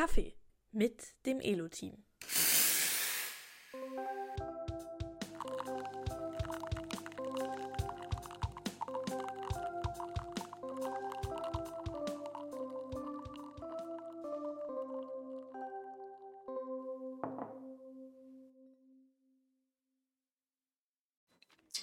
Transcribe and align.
Kaffee 0.00 0.32
mit 0.72 1.02
dem 1.26 1.40
Elo-Team. 1.40 1.92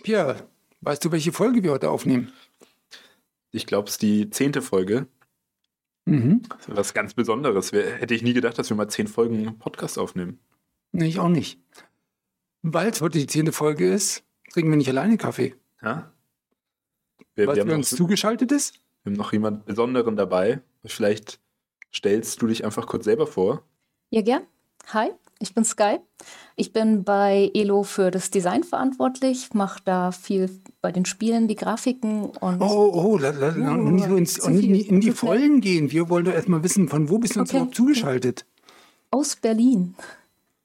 Pierre, 0.02 0.50
weißt 0.82 1.06
du, 1.06 1.12
welche 1.12 1.32
Folge 1.32 1.62
wir 1.62 1.70
heute 1.70 1.92
aufnehmen? 1.92 2.34
Ich 3.52 3.68
glaube, 3.68 3.90
es 3.90 3.94
ist 3.94 4.02
die 4.02 4.32
zehnte 4.32 4.64
Folge. 4.64 5.06
Mhm. 6.08 6.42
Was 6.68 6.94
ganz 6.94 7.14
Besonderes. 7.14 7.72
Hätte 7.72 8.14
ich 8.14 8.24
nie 8.24 8.34
gedacht, 8.34 8.58
dass 8.58 8.70
wir 8.70 8.78
mal 8.78 8.88
zehn 8.88 9.08
Folgen 9.08 9.60
Podcast 9.60 10.00
aufnehmen. 10.00 10.40
Nee, 10.94 11.08
ich 11.08 11.20
auch 11.20 11.30
nicht. 11.30 11.60
Weil 12.62 12.90
es 12.90 13.02
heute 13.02 13.20
die 13.20 13.28
zehnte 13.28 13.52
Folge 13.52 13.92
ist, 13.92 14.24
trinken 14.52 14.72
wir 14.72 14.78
nicht 14.78 14.90
alleine 14.90 15.18
Kaffee. 15.18 15.56
Ja? 15.82 16.12
Wir, 17.36 17.48
Weil 17.48 17.56
wir, 17.56 17.64
für 17.64 17.70
haben 17.70 17.78
uns 17.78 17.92
noch, 17.92 17.98
zugeschaltet 17.98 18.52
ist? 18.52 18.76
wir 19.04 19.12
haben 19.12 19.18
noch 19.18 19.34
jemand 19.34 19.66
Besonderen 19.66 20.16
dabei. 20.16 20.62
Vielleicht 20.86 21.40
stellst 21.94 22.42
du 22.42 22.48
dich 22.48 22.64
einfach 22.64 22.88
kurz 22.88 23.04
selber 23.04 23.28
vor. 23.28 23.64
Ja, 24.10 24.22
gern. 24.22 24.44
Hi, 24.94 25.12
ich 25.40 25.54
bin 25.54 25.64
Sky. 25.64 25.98
Ich 26.56 26.74
bin 26.74 27.04
bei 27.04 27.52
Elo 27.54 27.84
für 27.84 28.12
das 28.12 28.32
Design 28.32 28.64
verantwortlich, 28.64 29.54
mache 29.54 29.82
da 29.86 30.12
viel 30.12 30.50
bei 30.82 30.92
den 30.92 31.06
Spielen, 31.06 31.48
die 31.48 31.56
Grafiken 31.56 32.26
und. 32.26 32.62
Oh, 32.62 32.92
oh, 32.94 33.18
la, 33.18 33.30
la, 33.30 33.50
la, 33.50 33.74
Oh, 33.76 33.78
nicht 33.78 34.08
so 34.08 34.16
ins, 34.16 34.38
in, 34.40 34.76
in 34.76 35.02
die. 35.02 35.12
Vollen 35.12 35.62
gehen. 35.62 35.92
Wir 35.92 36.10
wollen 36.10 36.26
doch 36.26 36.34
erstmal 36.34 36.64
wissen, 36.64 36.88
von 36.90 37.10
wo 37.10 37.18
bist 37.20 37.36
du 37.36 37.42
uns 37.42 37.50
Okay, 37.50 37.58
überhaupt 37.58 37.76
zugeschaltet? 37.76 38.46
Aus 39.12 39.36
Berlin. 39.36 39.96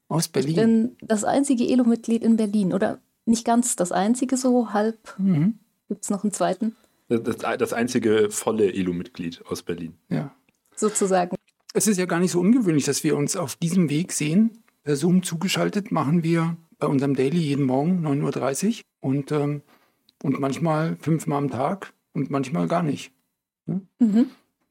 Aus 0.07 0.25
Ich 0.25 0.31
Berlin. 0.31 0.55
bin 0.55 0.95
das 1.01 1.23
einzige 1.23 1.67
Elo-Mitglied 1.67 2.23
in 2.23 2.37
Berlin. 2.37 2.73
Oder 2.73 2.99
nicht 3.25 3.45
ganz 3.45 3.75
das 3.75 3.91
einzige, 3.91 4.37
so 4.37 4.73
halb. 4.73 5.15
Mhm. 5.17 5.59
Gibt 5.87 6.03
es 6.03 6.09
noch 6.09 6.23
einen 6.23 6.33
zweiten, 6.33 6.75
das, 7.09 7.37
das 7.37 7.73
einzige 7.73 8.29
volle 8.31 8.73
ELO-Mitglied 8.73 9.45
aus 9.45 9.61
Berlin. 9.61 9.95
Ja. 10.09 10.33
sozusagen. 10.75 11.35
Es 11.75 11.87
ist 11.87 11.97
ja 11.97 12.05
gar 12.05 12.19
nicht 12.19 12.31
so 12.31 12.39
ungewöhnlich, 12.39 12.85
dass 12.85 13.03
wir 13.03 13.15
uns 13.17 13.35
auf 13.35 13.55
diesem 13.55 13.89
Weg 13.89 14.11
sehen. 14.11 14.62
Per 14.83 14.95
Zoom 14.97 15.23
zugeschaltet 15.23 15.91
machen 15.91 16.23
wir 16.23 16.57
bei 16.77 16.87
unserem 16.87 17.15
Daily 17.15 17.39
jeden 17.39 17.65
Morgen 17.65 18.05
9.30 18.05 18.79
Uhr 18.79 19.09
und, 19.09 19.31
ähm, 19.31 19.61
und 20.21 20.39
manchmal 20.39 20.97
fünfmal 20.97 21.37
am 21.37 21.49
Tag 21.49 21.93
und 22.13 22.29
manchmal 22.29 22.67
gar 22.67 22.83
nicht. 22.83 23.11
Mhm. 23.65 24.29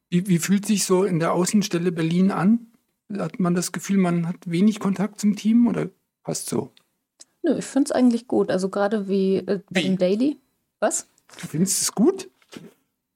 Wie, 0.09 0.27
wie 0.27 0.37
fühlt 0.37 0.65
sich 0.65 0.85
so 0.85 1.03
in 1.03 1.19
der 1.19 1.33
Außenstelle 1.33 1.91
Berlin 1.91 2.29
an? 2.29 2.67
Hat 3.17 3.39
man 3.39 3.55
das 3.55 3.71
Gefühl, 3.71 3.97
man 3.97 4.27
hat 4.27 4.37
wenig 4.45 4.79
Kontakt 4.79 5.19
zum 5.19 5.35
Team 5.35 5.67
oder 5.67 5.89
passt 6.23 6.47
so? 6.47 6.69
Nö, 7.41 7.57
ich 7.57 7.65
finde 7.65 7.87
es 7.87 7.91
eigentlich 7.91 8.27
gut. 8.27 8.51
Also 8.51 8.69
gerade 8.69 9.07
wie 9.07 9.37
äh, 9.37 9.61
Wie? 9.69 9.81
dem 9.81 9.97
Daily. 9.97 10.37
Was? 10.79 11.07
Du 11.41 11.47
findest 11.47 11.81
es 11.81 11.91
gut? 11.93 12.29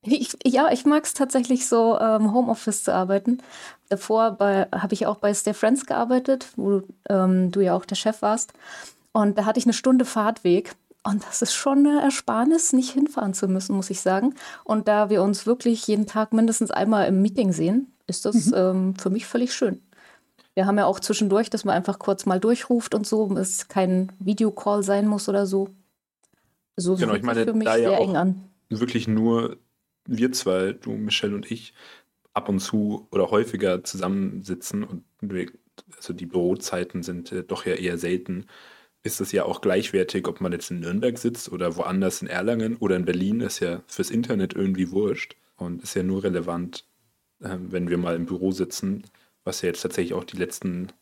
Ich, 0.02 0.36
ja, 0.46 0.72
ich 0.72 0.86
mag 0.86 1.04
es 1.04 1.14
tatsächlich 1.14 1.68
so, 1.68 2.00
ähm, 2.00 2.34
Homeoffice 2.34 2.84
zu 2.84 2.94
arbeiten. 2.94 3.40
Davor 3.90 4.38
habe 4.40 4.94
ich 4.94 5.06
auch 5.06 5.18
bei 5.18 5.34
Stay 5.34 5.54
Friends 5.54 5.86
gearbeitet, 5.86 6.48
wo 6.56 6.82
ähm, 7.10 7.52
du 7.52 7.62
ja 7.62 7.74
auch 7.76 7.86
der 7.86 7.96
Chef 7.96 8.22
warst. 8.22 8.54
Und 9.14 9.38
da 9.38 9.46
hatte 9.46 9.60
ich 9.60 9.66
eine 9.66 9.74
Stunde 9.74 10.06
Fahrtweg. 10.06 10.76
Und 11.04 11.24
das 11.26 11.42
ist 11.42 11.54
schon 11.54 11.80
eine 11.88 12.02
Ersparnis, 12.02 12.74
nicht 12.74 12.92
hinfahren 12.92 13.34
zu 13.34 13.48
müssen, 13.48 13.76
muss 13.76 13.90
ich 13.90 14.02
sagen. 14.02 14.36
Und 14.66 14.88
da 14.90 15.10
wir 15.10 15.24
uns 15.24 15.46
wirklich 15.46 15.88
jeden 15.88 16.06
Tag 16.06 16.34
mindestens 16.34 16.70
einmal 16.70 17.08
im 17.08 17.22
Meeting 17.22 17.54
sehen, 17.54 17.94
ist 18.08 18.26
das 18.26 18.52
ähm, 18.54 18.96
für 18.96 19.10
mich 19.10 19.26
völlig 19.26 19.54
schön. 19.54 19.82
Wir 20.54 20.66
haben 20.66 20.78
ja 20.78 20.86
auch 20.86 21.00
zwischendurch, 21.00 21.50
dass 21.50 21.64
man 21.66 21.76
einfach 21.76 22.00
kurz 22.00 22.26
mal 22.26 22.40
durchruft 22.40 22.94
und 22.96 23.08
so, 23.08 23.32
es 23.38 23.68
kein 23.70 24.12
Videocall 24.20 24.84
sein 24.84 25.08
muss 25.08 25.30
oder 25.30 25.46
so. 25.46 25.70
So 26.76 26.96
Genau, 26.96 27.12
fühlt 27.12 27.20
ich 27.22 27.26
meine, 27.26 27.44
für 27.46 27.54
mich 27.54 27.66
da 27.66 27.76
ja 27.78 27.90
sehr 27.90 28.00
auch- 28.00 28.04
eng 28.10 28.18
an. 28.18 28.44
Wirklich 28.70 29.08
nur 29.08 29.58
wir 30.08 30.32
zwei, 30.34 30.74
du, 30.74 30.92
Michelle 30.92 31.36
und 31.36 31.50
ich, 31.50 31.74
ab 32.38 32.50
und 32.50 32.60
zu 32.60 33.08
oder 33.12 33.32
häufiger 33.32 33.84
zusammensitzen 33.84 34.84
und 34.84 35.04
wir, 35.22 35.52
also 35.96 36.14
die 36.14 36.28
Bürozeiten 36.28 37.02
sind 37.02 37.32
äh, 37.32 37.44
doch 37.44 37.66
ja 37.66 37.74
eher 37.74 37.98
selten, 37.98 38.46
ist 39.02 39.20
es 39.22 39.32
ja 39.32 39.44
auch 39.44 39.60
gleichwertig, 39.60 40.28
ob 40.28 40.40
man 40.40 40.52
jetzt 40.52 40.70
in 40.70 40.82
Nürnberg 40.82 41.18
sitzt 41.18 41.52
oder 41.52 41.76
woanders 41.78 42.22
in 42.22 42.28
Erlangen 42.28 42.78
oder 42.78 42.96
in 42.96 43.06
Berlin, 43.06 43.42
ist 43.42 43.60
ja 43.60 43.82
fürs 43.88 44.12
Internet 44.12 44.54
irgendwie 44.54 44.92
wurscht 44.92 45.36
und 45.56 45.82
ist 45.82 45.96
ja 45.96 46.04
nur 46.04 46.24
relevant, 46.24 46.86
ähm, 47.42 47.72
wenn 47.72 47.90
wir 47.90 47.98
mal 47.98 48.16
im 48.16 48.28
Büro 48.28 48.52
sitzen, 48.52 49.04
was 49.44 49.64
ja 49.64 49.70
jetzt 49.70 49.82
tatsächlich 49.82 50.14
auch 50.14 50.24
die 50.24 50.38
letzten 50.38 50.94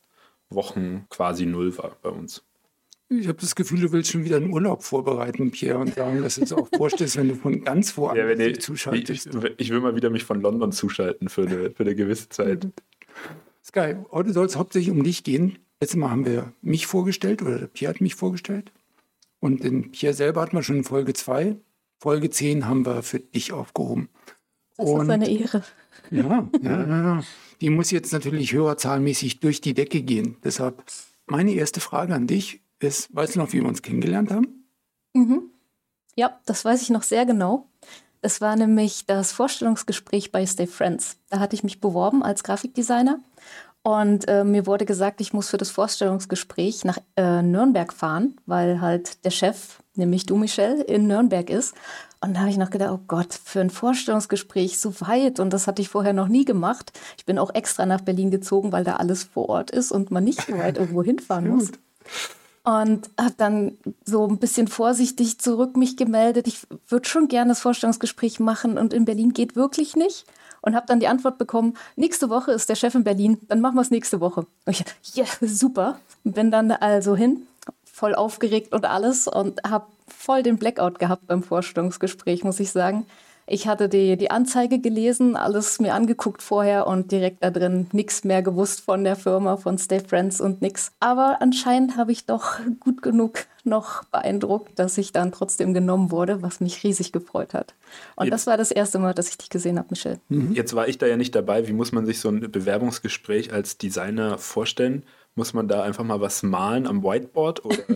Wochen 0.49 1.05
quasi 1.09 1.45
null 1.45 1.77
war 1.77 1.97
bei 2.01 2.09
uns. 2.09 2.45
Ich 3.07 3.27
habe 3.27 3.37
das 3.39 3.55
Gefühl, 3.55 3.81
du 3.81 3.91
willst 3.91 4.11
schon 4.11 4.25
wieder 4.25 4.37
einen 4.37 4.51
Urlaub 4.51 4.83
vorbereiten, 4.83 5.51
Pierre, 5.51 5.77
und 5.77 5.93
sagen, 5.93 6.23
dass 6.23 6.37
es 6.37 6.51
auch 6.51 6.71
ist, 6.71 7.17
wenn 7.17 7.29
du 7.29 7.35
von 7.35 7.63
ganz 7.63 7.95
woanders 7.97 8.39
Ja, 8.39 8.45
ich, 8.47 8.61
zuschaltest. 8.61 9.27
ich, 9.27 9.53
ich 9.57 9.69
will 9.69 9.79
mal 9.79 9.95
wieder 9.95 10.09
mich 10.09 10.23
von 10.23 10.41
London 10.41 10.71
zuschalten 10.71 11.29
für 11.29 11.43
eine, 11.43 11.69
für 11.69 11.83
eine 11.83 11.93
gewisse 11.93 12.29
Zeit. 12.29 12.67
Sky, 13.63 13.95
heute 14.11 14.33
soll 14.33 14.47
es 14.47 14.55
hauptsächlich 14.55 14.91
um 14.91 15.03
dich 15.03 15.23
gehen. 15.23 15.59
Letztes 15.79 15.97
Mal 15.97 16.09
haben 16.09 16.25
wir 16.25 16.51
mich 16.61 16.87
vorgestellt 16.87 17.43
oder 17.43 17.59
der 17.59 17.67
Pierre 17.67 17.93
hat 17.93 18.01
mich 18.01 18.15
vorgestellt. 18.15 18.71
Und 19.39 19.63
den 19.63 19.91
Pierre 19.91 20.15
selber 20.15 20.41
hatten 20.41 20.55
wir 20.55 20.63
schon 20.63 20.77
in 20.77 20.83
Folge 20.83 21.13
2. 21.13 21.57
Folge 21.99 22.29
10 22.31 22.67
haben 22.67 22.85
wir 22.85 23.03
für 23.03 23.19
dich 23.19 23.53
aufgehoben. 23.53 24.09
Das 24.77 24.89
ist 24.89 25.09
eine 25.09 25.29
Ehre. 25.29 25.63
Ja, 26.09 26.49
ja, 26.61 26.87
ja, 26.87 26.87
ja. 26.87 27.23
Die 27.61 27.69
muss 27.69 27.91
jetzt 27.91 28.11
natürlich 28.11 28.51
hörerzahlenmäßig 28.53 29.39
durch 29.39 29.61
die 29.61 29.73
Decke 29.73 30.01
gehen. 30.01 30.37
Deshalb 30.43 30.83
meine 31.27 31.53
erste 31.53 31.79
Frage 31.79 32.13
an 32.13 32.27
dich 32.27 32.61
ist, 32.79 33.13
weißt 33.15 33.35
du 33.35 33.39
noch, 33.39 33.53
wie 33.53 33.61
wir 33.61 33.67
uns 33.67 33.81
kennengelernt 33.81 34.31
haben? 34.31 34.67
Mhm. 35.13 35.51
Ja, 36.15 36.39
das 36.45 36.63
weiß 36.65 36.81
ich 36.81 36.89
noch 36.89 37.03
sehr 37.03 37.25
genau. 37.25 37.69
Es 38.21 38.41
war 38.41 38.55
nämlich 38.55 39.05
das 39.05 39.31
Vorstellungsgespräch 39.31 40.31
bei 40.31 40.45
Stay 40.45 40.67
Friends. 40.67 41.17
Da 41.29 41.39
hatte 41.39 41.55
ich 41.55 41.63
mich 41.63 41.79
beworben 41.79 42.23
als 42.23 42.43
Grafikdesigner 42.43 43.19
und 43.85 44.27
äh, 44.27 44.43
mir 44.43 44.65
wurde 44.65 44.83
gesagt, 44.83 45.21
ich 45.21 45.31
muss 45.31 45.49
für 45.49 45.57
das 45.57 45.69
Vorstellungsgespräch 45.69 46.85
nach 46.85 46.97
äh, 47.17 47.43
Nürnberg 47.43 47.93
fahren, 47.93 48.35
weil 48.47 48.81
halt 48.81 49.23
der 49.25 49.29
Chef, 49.29 49.77
nämlich 49.93 50.25
du, 50.25 50.37
Michelle, 50.37 50.81
in 50.85 51.05
Nürnberg 51.05 51.51
ist. 51.51 51.75
Und 52.19 52.33
da 52.33 52.39
habe 52.39 52.49
ich 52.49 52.57
noch 52.57 52.71
gedacht, 52.71 52.89
oh 52.91 53.03
Gott, 53.07 53.35
für 53.35 53.61
ein 53.61 53.69
Vorstellungsgespräch 53.69 54.79
so 54.79 54.99
weit 55.01 55.39
und 55.39 55.53
das 55.53 55.67
hatte 55.67 55.83
ich 55.83 55.89
vorher 55.89 56.13
noch 56.13 56.29
nie 56.29 56.45
gemacht. 56.45 56.99
Ich 57.19 57.25
bin 57.25 57.37
auch 57.37 57.53
extra 57.53 57.85
nach 57.85 58.01
Berlin 58.01 58.31
gezogen, 58.31 58.71
weil 58.71 58.83
da 58.83 58.95
alles 58.95 59.23
vor 59.23 59.49
Ort 59.49 59.69
ist 59.69 59.91
und 59.91 60.09
man 60.09 60.23
nicht 60.23 60.41
so 60.41 60.57
weit 60.57 60.77
irgendwo 60.79 61.03
hinfahren 61.03 61.47
muss. 61.47 61.71
Und 62.65 63.11
habe 63.19 63.35
dann 63.37 63.77
so 64.05 64.27
ein 64.27 64.39
bisschen 64.39 64.67
vorsichtig 64.67 65.39
zurück 65.39 65.77
mich 65.77 65.97
gemeldet. 65.97 66.47
Ich 66.47 66.65
würde 66.87 67.07
schon 67.07 67.27
gerne 67.27 67.49
das 67.49 67.59
Vorstellungsgespräch 67.59 68.39
machen 68.39 68.77
und 68.79 68.91
in 68.91 69.05
Berlin 69.05 69.33
geht 69.33 69.55
wirklich 69.55 69.95
nicht. 69.95 70.25
Und 70.61 70.75
habe 70.75 70.87
dann 70.87 70.99
die 70.99 71.07
Antwort 71.07 71.37
bekommen, 71.37 71.75
nächste 71.95 72.31
Woche 72.31 72.51
ist 72.51 72.67
der 72.67 72.75
Chef 72.75 72.95
in 72.95 73.03
Berlin, 73.03 73.37
dann 73.47 73.61
machen 73.61 73.75
wir 73.75 73.81
es 73.81 73.91
nächste 73.91 74.19
Woche. 74.19 74.47
Und 74.65 74.79
ich, 74.79 74.83
ja, 75.13 75.25
super. 75.41 75.99
Bin 76.23 76.49
dann 76.49 76.71
also 76.71 77.15
hin, 77.15 77.45
voll 77.83 78.15
aufgeregt 78.15 78.73
und 78.73 78.83
alles 78.83 79.27
und 79.27 79.61
habe 79.63 79.85
voll 80.07 80.41
den 80.41 80.57
Blackout 80.57 80.97
gehabt 80.97 81.27
beim 81.27 81.43
Vorstellungsgespräch, 81.43 82.43
muss 82.43 82.59
ich 82.59 82.71
sagen. 82.71 83.05
Ich 83.47 83.67
hatte 83.67 83.89
die, 83.89 84.17
die 84.17 84.31
Anzeige 84.31 84.79
gelesen, 84.79 85.35
alles 85.35 85.79
mir 85.79 85.93
angeguckt 85.93 86.41
vorher 86.41 86.87
und 86.87 87.11
direkt 87.11 87.43
da 87.43 87.51
drin 87.51 87.85
nichts 87.91 88.23
mehr 88.23 88.41
gewusst 88.41 88.81
von 88.81 89.03
der 89.03 89.15
Firma, 89.15 89.55
von 89.57 89.77
Stay 89.77 89.99
Friends 89.99 90.41
und 90.41 90.63
nix. 90.63 90.91
Aber 90.99 91.37
anscheinend 91.41 91.95
habe 91.95 92.11
ich 92.11 92.25
doch 92.25 92.57
gut 92.79 93.03
genug 93.03 93.45
noch 93.63 94.03
beeindruckt, 94.05 94.79
dass 94.79 94.97
ich 94.97 95.11
dann 95.11 95.31
trotzdem 95.31 95.75
genommen 95.75 96.09
wurde, 96.09 96.41
was 96.41 96.59
mich 96.59 96.83
riesig 96.83 97.11
gefreut 97.11 97.53
hat. 97.53 97.75
Und 98.15 98.25
Jetzt- 98.25 98.33
das 98.33 98.47
war 98.47 98.57
das 98.57 98.71
erste 98.71 98.97
Mal, 98.97 99.13
dass 99.13 99.29
ich 99.29 99.37
dich 99.37 99.49
gesehen 99.51 99.77
habe, 99.77 99.89
Michelle. 99.91 100.19
Jetzt 100.29 100.75
war 100.75 100.87
ich 100.87 100.97
da 100.97 101.05
ja 101.05 101.15
nicht 101.17 101.35
dabei. 101.35 101.67
Wie 101.67 101.73
muss 101.73 101.91
man 101.91 102.07
sich 102.07 102.19
so 102.19 102.29
ein 102.29 102.51
Bewerbungsgespräch 102.51 103.53
als 103.53 103.77
Designer 103.77 104.39
vorstellen? 104.39 105.03
Muss 105.35 105.53
man 105.53 105.67
da 105.67 105.83
einfach 105.83 106.03
mal 106.03 106.19
was 106.21 106.41
malen 106.41 106.87
am 106.87 107.03
Whiteboard? 107.03 107.63
Oder? 107.65 107.77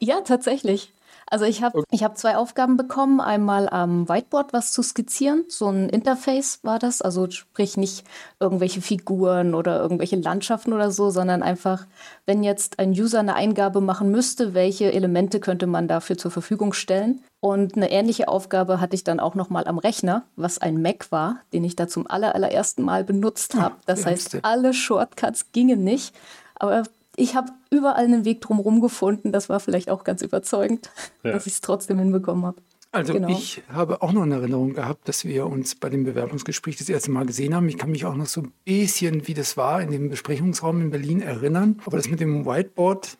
Ja, 0.00 0.20
tatsächlich. 0.20 0.92
Also 1.30 1.44
ich 1.44 1.62
habe 1.62 1.82
ich 1.90 2.02
hab 2.02 2.16
zwei 2.16 2.36
Aufgaben 2.36 2.76
bekommen. 2.76 3.20
Einmal 3.20 3.68
am 3.68 4.08
Whiteboard 4.08 4.52
was 4.52 4.72
zu 4.72 4.82
skizzieren. 4.82 5.44
So 5.48 5.68
ein 5.68 5.88
Interface 5.88 6.60
war 6.62 6.78
das. 6.78 7.02
Also 7.02 7.30
sprich 7.30 7.76
nicht 7.76 8.04
irgendwelche 8.40 8.80
Figuren 8.80 9.54
oder 9.54 9.80
irgendwelche 9.80 10.16
Landschaften 10.16 10.72
oder 10.72 10.90
so, 10.90 11.10
sondern 11.10 11.42
einfach, 11.42 11.86
wenn 12.26 12.42
jetzt 12.42 12.78
ein 12.78 12.90
User 12.90 13.20
eine 13.20 13.34
Eingabe 13.34 13.80
machen 13.80 14.10
müsste, 14.10 14.54
welche 14.54 14.92
Elemente 14.92 15.40
könnte 15.40 15.66
man 15.66 15.88
dafür 15.88 16.16
zur 16.16 16.30
Verfügung 16.30 16.72
stellen. 16.72 17.22
Und 17.40 17.76
eine 17.76 17.90
ähnliche 17.90 18.28
Aufgabe 18.28 18.80
hatte 18.80 18.96
ich 18.96 19.04
dann 19.04 19.20
auch 19.20 19.36
noch 19.36 19.48
mal 19.48 19.66
am 19.68 19.78
Rechner, 19.78 20.24
was 20.34 20.58
ein 20.58 20.82
Mac 20.82 21.12
war, 21.12 21.36
den 21.52 21.62
ich 21.62 21.76
da 21.76 21.86
zum 21.86 22.08
aller, 22.08 22.34
allerersten 22.34 22.82
Mal 22.82 23.04
benutzt 23.04 23.54
habe. 23.54 23.76
Das 23.86 24.06
heißt, 24.06 24.38
alle 24.42 24.74
Shortcuts 24.74 25.52
gingen 25.52 25.84
nicht. 25.84 26.14
Aber 26.56 26.82
ich 27.18 27.34
habe 27.34 27.50
überall 27.70 28.04
einen 28.04 28.24
Weg 28.24 28.40
drumherum 28.40 28.80
gefunden. 28.80 29.32
Das 29.32 29.48
war 29.48 29.60
vielleicht 29.60 29.90
auch 29.90 30.04
ganz 30.04 30.22
überzeugend, 30.22 30.90
Ja. 31.22 31.32
dass 31.32 31.46
ich 31.46 31.54
es 31.54 31.60
trotzdem 31.60 31.98
hinbekommen 31.98 32.44
habe. 32.46 32.60
Also 32.90 33.12
Genau. 33.12 33.28
ich 33.28 33.62
habe 33.68 34.00
auch 34.00 34.12
noch 34.12 34.22
eine 34.22 34.36
Erinnerung 34.36 34.72
gehabt, 34.72 35.08
dass 35.08 35.24
wir 35.26 35.46
uns 35.46 35.74
bei 35.74 35.90
dem 35.90 36.04
Bewerbungsgespräch 36.04 36.76
das 36.78 36.88
erste 36.88 37.10
Mal 37.10 37.26
gesehen 37.26 37.54
haben. 37.54 37.68
Ich 37.68 37.76
kann 37.76 37.90
mich 37.90 38.06
auch 38.06 38.14
noch 38.14 38.26
so 38.26 38.40
ein 38.40 38.52
bisschen, 38.64 39.28
wie 39.28 39.34
das 39.34 39.58
war, 39.58 39.82
in 39.82 39.90
dem 39.90 40.08
Besprechungsraum 40.08 40.80
in 40.80 40.90
Berlin 40.90 41.20
erinnern. 41.20 41.80
Aber 41.84 41.98
das 41.98 42.08
mit 42.08 42.20
dem 42.20 42.46
Whiteboard 42.46 43.18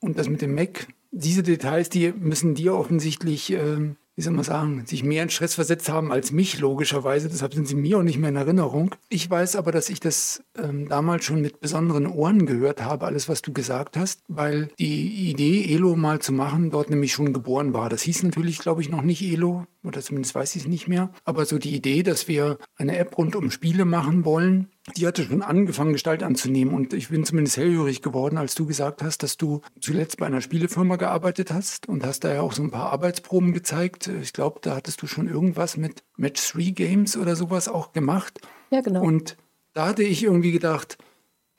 und 0.00 0.18
das 0.18 0.28
mit 0.28 0.40
dem 0.40 0.54
Mac, 0.54 0.86
diese 1.10 1.42
Details, 1.42 1.88
die 1.88 2.12
müssen 2.12 2.54
dir 2.54 2.74
offensichtlich, 2.76 3.50
ähm, 3.52 3.96
wie 4.18 4.22
soll 4.22 4.32
man 4.32 4.42
sagen, 4.42 4.84
sich 4.84 5.04
mehr 5.04 5.22
in 5.22 5.30
Stress 5.30 5.54
versetzt 5.54 5.88
haben 5.88 6.10
als 6.10 6.32
mich, 6.32 6.58
logischerweise. 6.58 7.28
Deshalb 7.28 7.54
sind 7.54 7.68
sie 7.68 7.76
mir 7.76 7.98
auch 7.98 8.02
nicht 8.02 8.18
mehr 8.18 8.30
in 8.30 8.34
Erinnerung. 8.34 8.96
Ich 9.08 9.30
weiß 9.30 9.54
aber, 9.54 9.70
dass 9.70 9.88
ich 9.90 10.00
das 10.00 10.42
ähm, 10.60 10.88
damals 10.88 11.24
schon 11.24 11.40
mit 11.40 11.60
besonderen 11.60 12.08
Ohren 12.08 12.44
gehört 12.44 12.82
habe, 12.82 13.06
alles, 13.06 13.28
was 13.28 13.42
du 13.42 13.52
gesagt 13.52 13.96
hast, 13.96 14.24
weil 14.26 14.70
die 14.76 15.30
Idee, 15.30 15.72
Elo 15.72 15.94
mal 15.94 16.18
zu 16.18 16.32
machen, 16.32 16.70
dort 16.70 16.90
nämlich 16.90 17.12
schon 17.12 17.32
geboren 17.32 17.72
war. 17.74 17.88
Das 17.88 18.02
hieß 18.02 18.24
natürlich, 18.24 18.58
glaube 18.58 18.80
ich, 18.80 18.88
noch 18.88 19.02
nicht 19.02 19.22
Elo, 19.22 19.66
oder 19.84 20.00
zumindest 20.00 20.34
weiß 20.34 20.56
ich 20.56 20.62
es 20.62 20.68
nicht 20.68 20.88
mehr. 20.88 21.10
Aber 21.24 21.44
so 21.44 21.58
die 21.58 21.74
Idee, 21.74 22.02
dass 22.02 22.28
wir 22.28 22.58
eine 22.76 22.98
App 22.98 23.16
rund 23.16 23.36
um 23.36 23.50
Spiele 23.50 23.84
machen 23.84 24.24
wollen, 24.24 24.68
die 24.96 25.06
hatte 25.06 25.24
schon 25.24 25.42
angefangen, 25.42 25.92
Gestalt 25.92 26.22
anzunehmen. 26.22 26.74
Und 26.74 26.92
ich 26.92 27.08
bin 27.08 27.24
zumindest 27.24 27.56
hellhörig 27.56 28.02
geworden, 28.02 28.38
als 28.38 28.54
du 28.54 28.66
gesagt 28.66 29.02
hast, 29.02 29.22
dass 29.22 29.36
du 29.36 29.60
zuletzt 29.80 30.16
bei 30.16 30.26
einer 30.26 30.40
Spielefirma 30.40 30.96
gearbeitet 30.96 31.52
hast 31.52 31.88
und 31.88 32.04
hast 32.04 32.24
da 32.24 32.34
ja 32.34 32.40
auch 32.40 32.52
so 32.52 32.62
ein 32.62 32.70
paar 32.70 32.92
Arbeitsproben 32.92 33.52
gezeigt. 33.52 34.08
Ich 34.22 34.32
glaube, 34.32 34.60
da 34.62 34.76
hattest 34.76 35.02
du 35.02 35.06
schon 35.06 35.28
irgendwas 35.28 35.76
mit 35.76 36.02
Match 36.16 36.52
3 36.52 36.70
Games 36.70 37.16
oder 37.16 37.36
sowas 37.36 37.68
auch 37.68 37.92
gemacht. 37.92 38.40
Ja, 38.70 38.80
genau. 38.80 39.02
Und 39.02 39.36
da 39.74 39.86
hatte 39.86 40.02
ich 40.02 40.24
irgendwie 40.24 40.52
gedacht, 40.52 40.98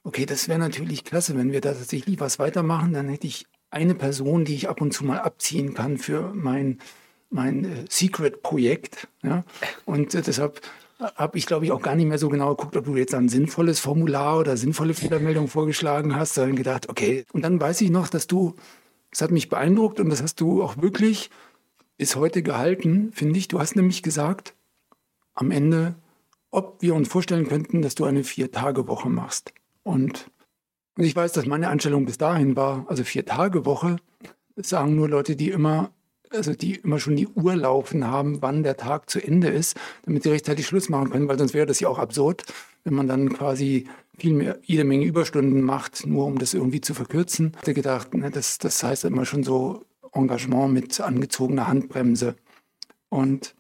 okay, 0.04 0.26
das 0.26 0.48
wäre 0.48 0.60
natürlich 0.60 1.04
klasse, 1.04 1.38
wenn 1.38 1.52
wir 1.52 1.62
da 1.62 1.74
tatsächlich 1.74 2.20
was 2.20 2.40
weitermachen. 2.40 2.94
Dann 2.94 3.08
hätte 3.08 3.28
ich 3.28 3.46
eine 3.70 3.96
Person, 3.96 4.46
die 4.46 4.56
ich 4.56 4.68
ab 4.68 4.82
und 4.82 4.94
zu 4.94 5.06
mal 5.06 5.20
abziehen 5.20 5.74
kann 5.74 5.98
für 5.98 6.34
mein, 6.34 6.80
mein 7.30 7.66
äh, 7.66 7.86
Secret-Projekt. 7.90 9.08
Ja? 9.24 9.44
Und 9.86 10.14
äh, 10.16 10.22
deshalb 10.22 10.62
habe 11.00 11.38
ich, 11.38 11.46
glaube 11.46 11.66
ich, 11.66 11.72
auch 11.72 11.82
gar 11.82 11.96
nicht 11.96 12.08
mehr 12.08 12.18
so 12.18 12.28
genau 12.28 12.56
geguckt, 12.56 12.76
ob 12.76 12.86
du 12.86 12.98
jetzt 12.98 13.14
ein 13.14 13.30
sinnvolles 13.30 13.80
Formular 13.80 14.40
oder 14.40 14.58
sinnvolle 14.58 14.94
Fehlermeldung 14.94 15.48
vorgeschlagen 15.48 16.16
hast, 16.16 16.34
sondern 16.34 16.58
gedacht, 16.58 16.90
okay. 16.90 17.26
Und 17.32 17.44
dann 17.44 17.60
weiß 17.60 17.80
ich 17.82 17.90
noch, 17.90 18.10
dass 18.10 18.28
du, 18.28 18.56
das 19.12 19.22
hat 19.22 19.32
mich 19.32 19.48
beeindruckt 19.48 20.00
und 20.00 20.10
das 20.10 20.22
hast 20.22 20.42
du 20.42 20.62
auch 20.62 20.82
wirklich 20.82 21.30
bis 21.98 22.16
heute 22.16 22.44
gehalten, 22.44 23.12
finde 23.14 23.40
ich. 23.40 23.48
Du 23.48 23.60
hast 23.60 23.76
nämlich 23.76 24.04
gesagt, 24.04 24.56
am 25.36 25.52
Ende, 25.52 25.96
ob 26.52 26.82
wir 26.82 26.96
uns 26.96 27.08
vorstellen 27.08 27.48
könnten, 27.48 27.82
dass 27.82 27.96
du 27.96 28.04
eine 28.04 28.26
Vier-Tage-Woche 28.26 29.10
machst. 29.10 29.54
Und, 29.84 30.30
und 30.98 31.04
ich 31.06 31.16
weiß, 31.16 31.32
dass 31.32 31.46
meine 31.46 31.70
Einstellung 31.70 32.06
bis 32.06 32.18
dahin 32.18 32.58
war, 32.58 32.86
also 32.90 33.06
Vier-Tage-Woche, 33.06 33.98
sagen 34.58 34.96
nur 34.96 35.08
Leute, 35.08 35.38
die 35.38 35.50
immer, 35.50 35.92
also 36.32 36.54
die 36.54 36.76
immer 36.76 37.00
schon 37.00 37.16
die 37.16 37.28
Uhr 37.28 37.56
laufen 37.56 38.06
haben, 38.06 38.42
wann 38.42 38.64
der 38.64 38.78
Tag 38.78 39.10
zu 39.10 39.20
Ende 39.20 39.50
ist, 39.50 39.78
damit 40.04 40.24
sie 40.24 40.30
rechtzeitig 40.30 40.68
Schluss 40.68 40.90
machen 40.90 41.10
können, 41.10 41.28
weil 41.28 41.40
sonst 41.40 41.54
wäre 41.54 41.66
das 41.66 41.80
ja 41.80 41.90
auch 41.90 42.00
absurd, 42.00 42.44
wenn 42.84 42.94
man 42.94 43.08
dann 43.08 43.34
quasi 43.34 43.88
viel 44.18 44.34
mehr, 44.34 44.60
jede 44.64 44.84
Menge 44.84 45.06
Überstunden 45.06 45.62
macht, 45.62 46.06
nur 46.06 46.26
um 46.26 46.38
das 46.38 46.54
irgendwie 46.54 46.82
zu 46.82 46.94
verkürzen. 46.94 47.52
Ich 47.54 47.58
hatte 47.60 47.74
gedacht, 47.74 48.14
ne, 48.14 48.30
das, 48.30 48.58
das 48.58 48.84
heißt 48.84 49.06
immer 49.06 49.26
schon 49.26 49.44
so 49.44 49.86
Engagement 50.14 50.74
mit 50.74 51.00
angezogener 51.00 51.68
Handbremse. 51.68 52.36
Und 53.10 53.56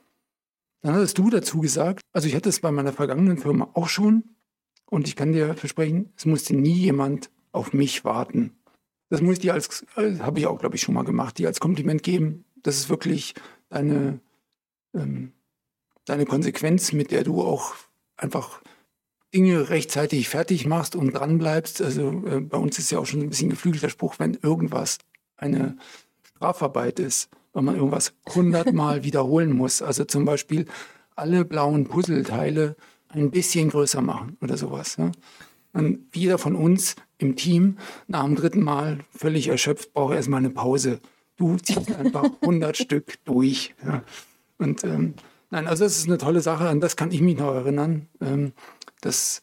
dann 0.81 0.95
hattest 0.95 1.18
du 1.18 1.30
dazu 1.30 1.60
gesagt, 1.60 2.01
also 2.13 2.27
ich 2.27 2.36
hatte 2.36 2.50
es 2.50 2.60
bei 2.60 2.71
meiner 2.71 2.94
vergangenen 2.94 3.38
Firma 3.38 3.69
auch 3.74 3.89
schon 3.89 4.24
und 4.89 5.07
ich 5.07 5.16
kann 5.16 5.33
dir 5.33 5.56
versprechen, 5.56 6.12
es 6.16 6.25
musste 6.25 6.56
nie 6.56 6.74
jemand 6.74 7.30
auf 7.51 7.74
mich 7.74 8.06
warten. 8.06 8.54
Das 9.10 9.21
muss 9.21 9.33
ich 9.33 9.39
dir 9.39 9.54
als, 9.54 9.86
äh, 9.95 10.19
habe 10.19 10.39
ich 10.39 10.48
auch, 10.48 10.60
glaube 10.60 10.75
ich, 10.75 10.83
schon 10.83 10.94
mal 10.94 11.04
gemacht, 11.04 11.38
dir 11.38 11.48
als 11.48 11.60
Kompliment 11.60 12.04
geben. 12.04 12.45
Das 12.63 12.77
ist 12.77 12.89
wirklich 12.89 13.35
deine, 13.69 14.19
ähm, 14.94 15.33
deine 16.06 16.25
Konsequenz, 16.25 16.94
mit 16.94 17.11
der 17.11 17.23
du 17.23 17.41
auch 17.41 17.75
einfach 18.17 18.61
Dinge 19.33 19.69
rechtzeitig 19.69 20.29
fertig 20.29 20.65
machst 20.65 20.95
und 20.95 21.13
dran 21.13 21.38
bleibst. 21.38 21.81
Also 21.81 22.23
äh, 22.25 22.39
bei 22.39 22.57
uns 22.57 22.79
ist 22.79 22.91
ja 22.91 23.00
auch 23.00 23.06
schon 23.06 23.21
ein 23.21 23.29
bisschen 23.29 23.50
geflügelter 23.50 23.89
Spruch, 23.89 24.15
wenn 24.17 24.33
irgendwas 24.35 24.97
eine 25.38 25.77
Strafarbeit 26.23 27.00
ist, 27.00 27.29
wenn 27.53 27.65
man 27.65 27.75
irgendwas 27.75 28.13
hundertmal 28.33 29.03
wiederholen 29.03 29.51
muss. 29.51 29.81
Also 29.81 30.06
zum 30.06 30.25
Beispiel 30.25 30.65
alle 31.15 31.45
blauen 31.45 31.88
Puzzleteile 31.88 32.75
ein 33.09 33.31
bisschen 33.31 33.69
größer 33.69 34.01
machen 34.01 34.38
oder 34.41 34.57
sowas. 34.57 34.95
Ja? 34.97 35.11
Und 35.73 36.15
jeder 36.15 36.38
von 36.38 36.56
uns 36.56 36.95
im 37.17 37.35
Team 37.35 37.77
nach 38.07 38.23
dem 38.25 38.35
dritten 38.35 38.61
Mal 38.61 39.00
völlig 39.11 39.50
erschöpft 39.50 39.94
braucht 39.94 40.15
erstmal 40.15 40.39
eine 40.39 40.50
Pause. 40.50 41.00
Du 41.39 41.57
ziehst 41.57 41.91
einfach 41.95 42.25
100 42.41 42.77
Stück 42.83 43.24
durch. 43.25 43.74
Ja? 43.83 44.03
Und 44.59 44.83
ähm, 44.83 45.15
nein, 45.50 45.68
also 45.68 45.83
das 45.86 45.97
ist 45.97 46.06
eine 46.07 46.18
tolle 46.19 46.41
Sache, 46.41 46.68
an 46.69 46.80
das 46.81 46.95
kann 46.95 47.12
ich 47.12 47.21
mich 47.21 47.38
noch 47.38 47.53
erinnern, 47.53 48.07
ähm, 48.21 48.51
dass 49.01 49.41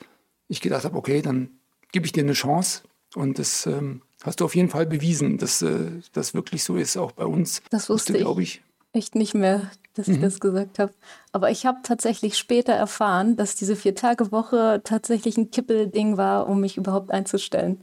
ich 0.48 0.60
gedacht 0.60 0.84
habe, 0.84 0.96
okay, 0.96 1.22
dann 1.22 1.50
gebe 1.92 2.06
ich 2.06 2.12
dir 2.12 2.22
eine 2.22 2.34
Chance 2.34 2.82
und 3.14 3.38
das 3.38 3.66
ähm, 3.66 4.02
hast 4.22 4.40
du 4.40 4.44
auf 4.44 4.54
jeden 4.54 4.68
Fall 4.68 4.86
bewiesen, 4.86 5.38
dass 5.38 5.62
äh, 5.62 5.90
das 6.12 6.34
wirklich 6.34 6.62
so 6.62 6.76
ist, 6.76 6.96
auch 6.96 7.12
bei 7.12 7.24
uns. 7.24 7.62
Das 7.70 7.88
Musst 7.88 7.88
du, 7.88 7.94
wusste 7.94 8.12
ich. 8.12 8.18
glaube 8.20 8.42
ich. 8.42 8.62
echt 8.92 9.14
nicht 9.14 9.34
mehr, 9.34 9.70
dass 9.94 10.08
ich 10.08 10.18
Mhm. 10.18 10.22
das 10.22 10.38
gesagt 10.40 10.78
habe. 10.78 10.92
Aber 11.32 11.50
ich 11.50 11.64
habe 11.64 11.78
tatsächlich 11.82 12.36
später 12.36 12.74
erfahren, 12.74 13.36
dass 13.36 13.54
diese 13.56 13.74
Vier-Tage-Woche 13.74 14.82
tatsächlich 14.84 15.38
ein 15.38 15.50
Kippelding 15.50 16.16
war, 16.18 16.46
um 16.48 16.60
mich 16.60 16.76
überhaupt 16.76 17.10
einzustellen. 17.10 17.80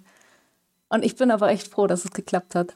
Und 0.89 1.03
ich 1.03 1.15
bin 1.15 1.31
aber 1.31 1.49
echt 1.49 1.67
froh, 1.67 1.87
dass 1.87 2.05
es 2.05 2.11
geklappt 2.11 2.53
hat. 2.53 2.75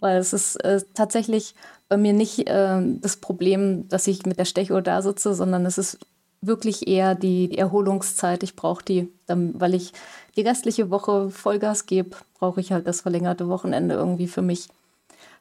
Weil 0.00 0.18
es 0.18 0.32
ist 0.32 0.56
äh, 0.64 0.80
tatsächlich 0.94 1.54
bei 1.88 1.96
mir 1.96 2.12
nicht 2.12 2.48
äh, 2.48 2.80
das 3.00 3.16
Problem, 3.16 3.88
dass 3.88 4.06
ich 4.06 4.24
mit 4.26 4.38
der 4.38 4.44
Stechuhr 4.44 4.82
da 4.82 5.02
sitze, 5.02 5.34
sondern 5.34 5.66
es 5.66 5.78
ist 5.78 5.98
wirklich 6.42 6.88
eher 6.88 7.14
die, 7.14 7.48
die 7.48 7.58
Erholungszeit. 7.58 8.42
Ich 8.42 8.56
brauche 8.56 8.84
die, 8.84 9.08
dann, 9.26 9.60
weil 9.60 9.74
ich 9.74 9.92
die 10.36 10.40
restliche 10.42 10.90
Woche 10.90 11.30
Vollgas 11.30 11.86
gebe, 11.86 12.16
brauche 12.38 12.60
ich 12.60 12.72
halt 12.72 12.86
das 12.86 13.02
verlängerte 13.02 13.48
Wochenende 13.48 13.94
irgendwie 13.94 14.26
für 14.28 14.42
mich. 14.42 14.68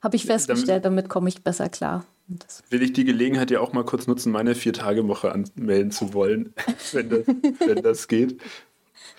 Habe 0.02 0.16
ich 0.16 0.24
Damit- 0.24 0.46
festgestellt, 0.46 0.86
damit 0.86 1.08
komme 1.10 1.30
ich 1.30 1.44
besser 1.44 1.70
klar. 1.70 2.06
Das 2.28 2.64
Will 2.70 2.84
ich 2.84 2.94
die 2.94 3.06
Gelegenheit 3.06 3.50
ja 3.50 3.60
auch 3.60 3.74
mal 3.74 3.84
kurz 3.86 4.06
nutzen, 4.06 4.32
meine 4.32 4.54
Vier-Tage-Woche 4.54 5.32
anmelden 5.32 5.92
zu 5.92 6.14
wollen, 6.14 6.54
wenn 6.92 7.10
das, 7.10 7.20
wenn 7.66 7.82
das 7.82 8.08
geht. 8.08 8.40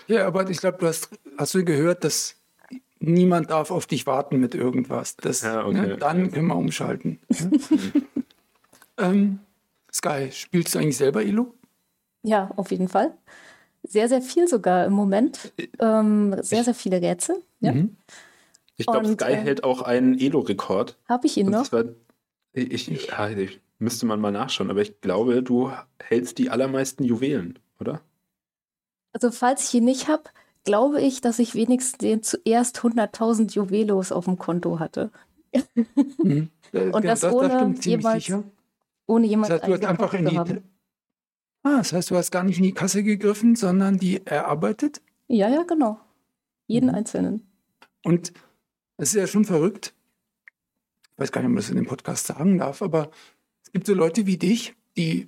Ja, 0.07 0.25
aber 0.27 0.49
ich 0.49 0.57
glaube, 0.59 0.77
du 0.79 0.87
hast, 0.87 1.09
hast 1.37 1.53
du 1.53 1.65
gehört, 1.65 2.03
dass 2.03 2.35
niemand 3.01 3.49
darf 3.49 3.71
auf 3.71 3.85
dich 3.85 4.05
warten 4.07 4.39
mit 4.39 4.55
irgendwas. 4.55 5.15
Das, 5.17 5.41
Ja, 5.41 5.65
okay. 5.65 5.73
ne, 5.73 5.97
dann 5.97 6.31
können 6.31 6.47
wir 6.47 6.55
umschalten. 6.55 7.19
ähm, 8.97 9.39
Sky, 9.91 10.29
spielst 10.31 10.73
du 10.75 10.79
eigentlich 10.79 10.97
selber 10.97 11.23
Elo? 11.23 11.53
Ja, 12.23 12.51
auf 12.55 12.71
jeden 12.71 12.87
Fall. 12.87 13.13
Sehr, 13.83 14.07
sehr 14.07 14.21
viel 14.21 14.47
sogar 14.47 14.85
im 14.85 14.93
Moment. 14.93 15.51
Ähm, 15.79 16.35
sehr, 16.41 16.63
sehr 16.63 16.75
viele 16.75 17.01
Rätsel. 17.01 17.41
Ja. 17.59 17.73
Mhm. 17.73 17.97
Ich 18.77 18.85
glaube, 18.85 19.07
Sky 19.07 19.31
äh, 19.31 19.35
hält 19.35 19.63
auch 19.63 19.81
einen 19.81 20.17
Elo-Rekord. 20.17 20.97
Habe 21.09 21.27
ich 21.27 21.37
ihn 21.37 21.47
Und 21.47 21.53
noch? 21.53 21.63
zwar, 21.63 21.85
ich, 22.53 22.87
ja, 23.07 23.29
ich, 23.29 23.59
müsste 23.79 24.05
man 24.05 24.19
mal 24.21 24.31
nachschauen, 24.31 24.69
aber 24.69 24.81
ich 24.81 25.01
glaube, 25.01 25.43
du 25.43 25.71
hältst 25.99 26.37
die 26.37 26.49
allermeisten 26.49 27.03
Juwelen, 27.03 27.59
oder? 27.79 28.01
Also, 29.13 29.31
falls 29.31 29.67
ich 29.67 29.73
ihn 29.75 29.85
nicht 29.85 30.07
habe, 30.07 30.23
glaube 30.63 31.01
ich, 31.01 31.21
dass 31.21 31.39
ich 31.39 31.55
wenigstens 31.55 31.97
den 31.97 32.23
zuerst 32.23 32.79
100.000 32.79 33.53
Juwelos 33.53 34.11
auf 34.11 34.25
dem 34.25 34.37
Konto 34.37 34.79
hatte. 34.79 35.11
Mhm. 36.17 36.49
Äh, 36.71 36.89
Und 36.91 37.05
das 37.05 37.21
da 37.21 37.31
ohne 37.31 37.49
ziemlich 37.49 37.85
jeweils 37.85 38.25
sicher. 38.25 38.43
Ohne 39.07 39.25
Das 39.25 39.31
jemals 39.31 39.49
heißt, 39.51 39.67
du 39.67 39.73
hast 39.73 39.85
einfach 39.85 40.13
in 40.13 40.25
die. 40.25 40.37
Ah, 41.63 41.77
das 41.77 41.93
heißt, 41.93 42.09
du 42.09 42.15
hast 42.15 42.31
gar 42.31 42.43
nicht 42.43 42.57
in 42.57 42.63
die 42.63 42.73
Kasse 42.73 43.03
gegriffen, 43.03 43.55
sondern 43.55 43.97
die 43.97 44.25
erarbeitet. 44.25 45.01
Ja, 45.27 45.47
ja, 45.47 45.63
genau. 45.63 45.99
Jeden 46.67 46.89
Mhm. 46.89 46.95
einzelnen. 46.95 47.47
Und 48.03 48.33
es 48.97 49.09
ist 49.09 49.15
ja 49.19 49.27
schon 49.27 49.45
verrückt. 49.45 49.93
Ich 51.13 51.19
weiß 51.19 51.31
gar 51.31 51.41
nicht, 51.41 51.47
ob 51.47 51.51
man 51.53 51.57
das 51.57 51.69
in 51.69 51.75
dem 51.75 51.85
Podcast 51.85 52.25
sagen 52.25 52.57
darf, 52.57 52.81
aber 52.81 53.11
es 53.63 53.71
gibt 53.71 53.85
so 53.85 53.93
Leute 53.93 54.25
wie 54.25 54.37
dich, 54.37 54.75
die, 54.97 55.27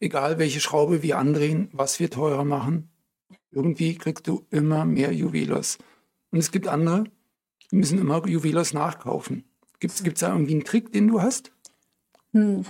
egal 0.00 0.38
welche 0.38 0.60
Schraube 0.60 1.02
wir 1.02 1.18
andrehen, 1.18 1.68
was 1.72 2.00
wir 2.00 2.10
teurer 2.10 2.44
machen, 2.44 2.89
irgendwie 3.52 3.96
kriegst 3.96 4.26
du 4.26 4.46
immer 4.50 4.84
mehr 4.84 5.12
Juwelos. 5.12 5.78
Und 6.30 6.38
es 6.38 6.50
gibt 6.50 6.68
andere, 6.68 7.04
die 7.70 7.76
müssen 7.76 7.98
immer 7.98 8.26
Juwelos 8.26 8.72
nachkaufen. 8.72 9.44
Gibt 9.80 9.94
es 9.94 10.20
da 10.20 10.32
irgendwie 10.32 10.52
einen 10.52 10.64
Trick, 10.64 10.92
den 10.92 11.08
du 11.08 11.22
hast? 11.22 11.52
Hm. 12.32 12.64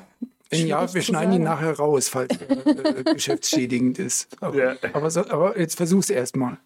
Wenn 0.49 0.67
ja, 0.67 0.93
wir 0.93 1.03
schneiden 1.03 1.35
ihn 1.35 1.43
nachher 1.45 1.77
raus, 1.77 2.09
falls 2.09 2.37
er 2.37 2.67
äh, 2.67 3.05
geschäftsschädigend 3.15 3.99
ist. 3.99 4.29
Aber, 4.43 4.57
Ja. 4.57 4.77
aber, 4.93 5.11
so, 5.11 5.21
aber 5.29 5.59
jetzt 5.59 5.77
versuch's 5.77 6.11
erst 6.11 6.37
mal. 6.37 6.59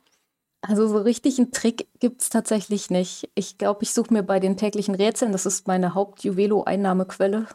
Also 0.62 0.88
so 0.88 0.99
richtig 0.99 1.38
einen 1.38 1.52
Trick 1.52 1.87
gibt 2.00 2.23
es 2.23 2.30
tatsächlich 2.30 2.88
nicht. 2.88 3.28
Ich 3.35 3.59
glaube, 3.59 3.83
ich 3.83 3.92
suche 3.92 4.12
mir 4.14 4.23
bei 4.23 4.40
den 4.40 4.56
täglichen 4.56 4.94
Rätseln, 4.94 5.33
das 5.33 5.44
ist 5.44 5.66
meine 5.66 5.94
Haupt-Juwelo-Einnahmequelle, 5.94 7.47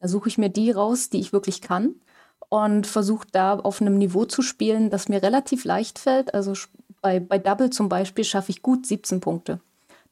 da 0.00 0.08
suche 0.08 0.28
ich 0.28 0.36
mir 0.36 0.50
die 0.50 0.70
raus, 0.70 1.08
die 1.08 1.20
ich 1.20 1.32
wirklich 1.32 1.62
kann 1.62 1.94
und 2.54 2.86
versuche 2.86 3.26
da 3.32 3.58
auf 3.58 3.80
einem 3.80 3.98
Niveau 3.98 4.26
zu 4.26 4.40
spielen, 4.40 4.88
das 4.88 5.08
mir 5.08 5.20
relativ 5.24 5.64
leicht 5.64 5.98
fällt. 5.98 6.34
Also 6.34 6.52
bei, 7.02 7.18
bei 7.18 7.36
Double 7.36 7.70
zum 7.70 7.88
Beispiel 7.88 8.22
schaffe 8.22 8.52
ich 8.52 8.62
gut 8.62 8.86
17 8.86 9.18
Punkte. 9.18 9.58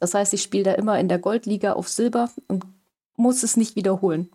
Das 0.00 0.14
heißt, 0.14 0.34
ich 0.34 0.42
spiele 0.42 0.64
da 0.64 0.72
immer 0.72 0.98
in 0.98 1.06
der 1.06 1.20
Goldliga 1.20 1.74
auf 1.74 1.88
Silber 1.88 2.30
und 2.48 2.64
muss 3.14 3.44
es 3.44 3.56
nicht 3.56 3.76
wiederholen. 3.76 4.28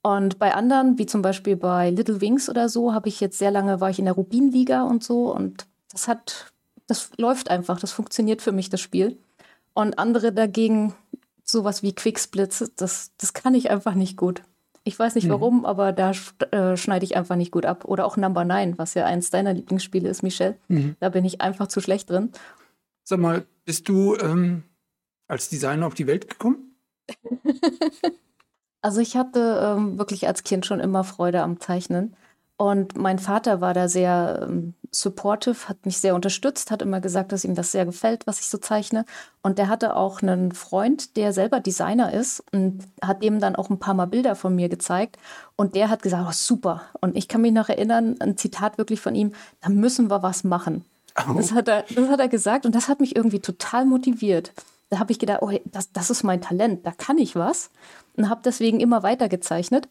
Und 0.00 0.38
bei 0.38 0.54
anderen, 0.54 0.96
wie 0.96 1.06
zum 1.06 1.22
Beispiel 1.22 1.56
bei 1.56 1.90
Little 1.90 2.20
Wings 2.20 2.48
oder 2.48 2.68
so, 2.68 2.94
habe 2.94 3.08
ich 3.08 3.18
jetzt 3.18 3.40
sehr 3.40 3.50
lange, 3.50 3.80
war 3.80 3.90
ich 3.90 3.98
in 3.98 4.04
der 4.04 4.14
Rubin-Liga 4.14 4.84
und 4.84 5.02
so. 5.02 5.34
Und 5.34 5.66
das 5.90 6.06
hat, 6.06 6.52
das 6.86 7.10
läuft 7.16 7.50
einfach, 7.50 7.80
das 7.80 7.90
funktioniert 7.90 8.42
für 8.42 8.52
mich, 8.52 8.70
das 8.70 8.80
Spiel. 8.80 9.18
Und 9.74 9.98
andere 9.98 10.32
dagegen, 10.32 10.94
sowas 11.42 11.82
wie 11.82 11.96
Quicksplits, 11.96 12.70
das, 12.76 13.10
das 13.18 13.32
kann 13.32 13.56
ich 13.56 13.72
einfach 13.72 13.94
nicht 13.94 14.16
gut. 14.16 14.42
Ich 14.84 14.98
weiß 14.98 15.14
nicht 15.14 15.26
mhm. 15.26 15.30
warum, 15.30 15.66
aber 15.66 15.92
da 15.92 16.12
äh, 16.52 16.76
schneide 16.76 17.04
ich 17.04 17.16
einfach 17.16 17.36
nicht 17.36 17.52
gut 17.52 17.66
ab. 17.66 17.84
Oder 17.84 18.06
auch 18.06 18.16
Number 18.16 18.44
9, 18.44 18.78
was 18.78 18.94
ja 18.94 19.04
eins 19.04 19.30
deiner 19.30 19.52
Lieblingsspiele 19.52 20.08
ist, 20.08 20.22
Michelle. 20.22 20.56
Mhm. 20.68 20.96
Da 21.00 21.10
bin 21.10 21.24
ich 21.24 21.40
einfach 21.40 21.68
zu 21.68 21.80
schlecht 21.80 22.08
drin. 22.08 22.30
Sag 23.04 23.20
mal, 23.20 23.44
bist 23.64 23.88
du 23.88 24.16
ähm, 24.16 24.62
als 25.28 25.48
Designer 25.48 25.86
auf 25.86 25.94
die 25.94 26.06
Welt 26.06 26.28
gekommen? 26.28 26.76
also 28.82 29.00
ich 29.00 29.16
hatte 29.16 29.76
ähm, 29.76 29.98
wirklich 29.98 30.26
als 30.26 30.44
Kind 30.44 30.64
schon 30.64 30.80
immer 30.80 31.04
Freude 31.04 31.42
am 31.42 31.60
Zeichnen. 31.60 32.16
Und 32.60 32.94
mein 32.94 33.18
Vater 33.18 33.62
war 33.62 33.72
da 33.72 33.88
sehr 33.88 34.46
ähm, 34.46 34.74
supportive, 34.90 35.66
hat 35.66 35.86
mich 35.86 35.96
sehr 35.96 36.14
unterstützt, 36.14 36.70
hat 36.70 36.82
immer 36.82 37.00
gesagt, 37.00 37.32
dass 37.32 37.46
ihm 37.46 37.54
das 37.54 37.72
sehr 37.72 37.86
gefällt, 37.86 38.26
was 38.26 38.38
ich 38.38 38.50
so 38.50 38.58
zeichne. 38.58 39.06
Und 39.40 39.56
der 39.56 39.68
hatte 39.68 39.96
auch 39.96 40.20
einen 40.20 40.52
Freund, 40.52 41.16
der 41.16 41.32
selber 41.32 41.60
Designer 41.60 42.12
ist 42.12 42.44
und 42.52 42.84
hat 43.00 43.22
dem 43.22 43.40
dann 43.40 43.56
auch 43.56 43.70
ein 43.70 43.78
paar 43.78 43.94
Mal 43.94 44.04
Bilder 44.04 44.34
von 44.34 44.54
mir 44.54 44.68
gezeigt. 44.68 45.16
Und 45.56 45.74
der 45.74 45.88
hat 45.88 46.02
gesagt, 46.02 46.26
oh, 46.28 46.32
super. 46.34 46.82
Und 47.00 47.16
ich 47.16 47.28
kann 47.28 47.40
mich 47.40 47.52
noch 47.52 47.70
erinnern, 47.70 48.16
ein 48.20 48.36
Zitat 48.36 48.76
wirklich 48.76 49.00
von 49.00 49.14
ihm, 49.14 49.32
da 49.62 49.70
müssen 49.70 50.10
wir 50.10 50.22
was 50.22 50.44
machen. 50.44 50.84
Oh. 51.16 51.32
Das, 51.38 51.52
hat 51.52 51.66
er, 51.66 51.84
das 51.84 52.10
hat 52.10 52.20
er 52.20 52.28
gesagt 52.28 52.66
und 52.66 52.74
das 52.74 52.88
hat 52.88 53.00
mich 53.00 53.16
irgendwie 53.16 53.40
total 53.40 53.86
motiviert. 53.86 54.52
Da 54.90 54.98
habe 54.98 55.12
ich 55.12 55.18
gedacht, 55.18 55.40
oh, 55.40 55.50
das, 55.64 55.92
das 55.92 56.10
ist 56.10 56.24
mein 56.24 56.42
Talent, 56.42 56.84
da 56.84 56.90
kann 56.90 57.16
ich 57.16 57.36
was. 57.36 57.70
Und 58.18 58.28
habe 58.28 58.42
deswegen 58.44 58.80
immer 58.80 59.02
weiter 59.02 59.30
gezeichnet 59.30 59.88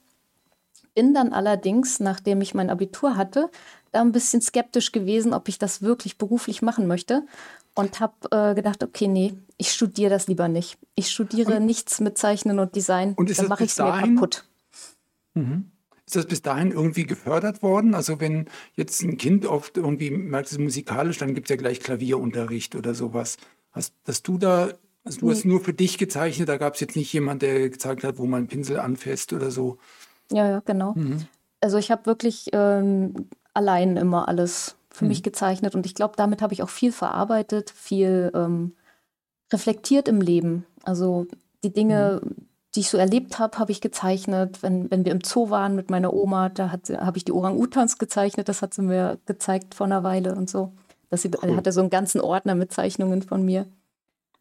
bin 0.99 1.13
dann 1.13 1.31
allerdings, 1.31 2.01
nachdem 2.01 2.41
ich 2.41 2.53
mein 2.53 2.69
Abitur 2.69 3.15
hatte, 3.15 3.49
da 3.93 4.01
ein 4.01 4.11
bisschen 4.11 4.41
skeptisch 4.41 4.91
gewesen, 4.91 5.33
ob 5.33 5.47
ich 5.47 5.57
das 5.57 5.81
wirklich 5.81 6.17
beruflich 6.17 6.61
machen 6.61 6.87
möchte 6.87 7.23
und 7.73 8.01
habe 8.01 8.13
äh, 8.31 8.53
gedacht, 8.53 8.83
okay, 8.83 9.07
nee, 9.07 9.33
ich 9.55 9.71
studiere 9.71 10.09
das 10.09 10.27
lieber 10.27 10.49
nicht. 10.49 10.77
Ich 10.95 11.09
studiere 11.09 11.55
und, 11.55 11.65
nichts 11.65 12.01
mit 12.01 12.17
Zeichnen 12.17 12.59
und 12.59 12.75
Design. 12.75 13.13
Und 13.13 13.37
dann 13.39 13.47
mache 13.47 13.63
ich 13.63 13.69
es 13.71 13.77
mir 13.77 13.93
kaputt. 13.93 14.43
Mhm. 15.35 15.71
Ist 16.05 16.17
das 16.17 16.25
bis 16.25 16.41
dahin 16.41 16.73
irgendwie 16.73 17.05
gefördert 17.05 17.63
worden? 17.63 17.95
Also 17.95 18.19
wenn 18.19 18.49
jetzt 18.75 19.01
ein 19.01 19.17
Kind 19.17 19.45
oft 19.45 19.77
irgendwie 19.77 20.11
merkt, 20.11 20.47
es 20.47 20.51
ist 20.51 20.59
musikalisch, 20.59 21.17
dann 21.17 21.33
gibt 21.33 21.49
es 21.49 21.51
ja 21.51 21.55
gleich 21.55 21.79
Klavierunterricht 21.79 22.75
oder 22.75 22.93
sowas. 22.93 23.37
Hast, 23.71 23.93
hast 24.05 24.27
du 24.27 24.37
da, 24.37 24.73
also 25.05 25.21
du 25.21 25.31
hast 25.31 25.45
nur 25.45 25.61
für 25.61 25.73
dich 25.73 25.97
gezeichnet, 25.97 26.49
da 26.49 26.57
gab 26.57 26.73
es 26.73 26.81
jetzt 26.81 26.97
nicht 26.97 27.13
jemand, 27.13 27.41
der 27.41 27.69
gezeigt 27.69 28.03
hat, 28.03 28.17
wo 28.17 28.25
man 28.25 28.39
einen 28.39 28.47
Pinsel 28.47 28.81
anfasst 28.81 29.31
oder 29.31 29.49
so. 29.49 29.77
Ja, 30.31 30.47
ja, 30.47 30.61
genau. 30.65 30.93
Mhm. 30.95 31.25
Also 31.61 31.77
ich 31.77 31.91
habe 31.91 32.05
wirklich 32.05 32.49
ähm, 32.53 33.29
allein 33.53 33.97
immer 33.97 34.27
alles 34.27 34.75
für 34.89 35.05
mhm. 35.05 35.09
mich 35.09 35.23
gezeichnet 35.23 35.75
und 35.75 35.85
ich 35.85 35.95
glaube, 35.95 36.13
damit 36.17 36.41
habe 36.41 36.53
ich 36.53 36.63
auch 36.63 36.69
viel 36.69 36.91
verarbeitet, 36.91 37.69
viel 37.69 38.31
ähm, 38.33 38.75
reflektiert 39.51 40.07
im 40.07 40.21
Leben. 40.21 40.65
Also 40.83 41.27
die 41.63 41.73
Dinge, 41.73 42.21
mhm. 42.23 42.35
die 42.75 42.81
ich 42.81 42.89
so 42.89 42.97
erlebt 42.97 43.39
habe, 43.39 43.57
habe 43.57 43.71
ich 43.71 43.81
gezeichnet. 43.81 44.63
Wenn, 44.63 44.89
wenn 44.91 45.05
wir 45.05 45.11
im 45.11 45.21
Zoo 45.23 45.49
waren 45.49 45.75
mit 45.75 45.89
meiner 45.89 46.13
Oma, 46.13 46.49
da 46.49 46.71
habe 46.71 47.17
ich 47.17 47.25
die 47.25 47.31
Orang-Utans 47.31 47.97
gezeichnet, 47.97 48.49
das 48.49 48.61
hat 48.61 48.73
sie 48.73 48.81
mir 48.81 49.17
gezeigt 49.25 49.75
vor 49.75 49.85
einer 49.85 50.03
Weile 50.03 50.35
und 50.35 50.49
so. 50.49 50.71
Das 51.09 51.23
sie, 51.23 51.31
cool. 51.41 51.55
hatte 51.55 51.71
so 51.71 51.81
einen 51.81 51.89
ganzen 51.89 52.21
Ordner 52.21 52.55
mit 52.55 52.71
Zeichnungen 52.71 53.23
von 53.23 53.43
mir. 53.43 53.65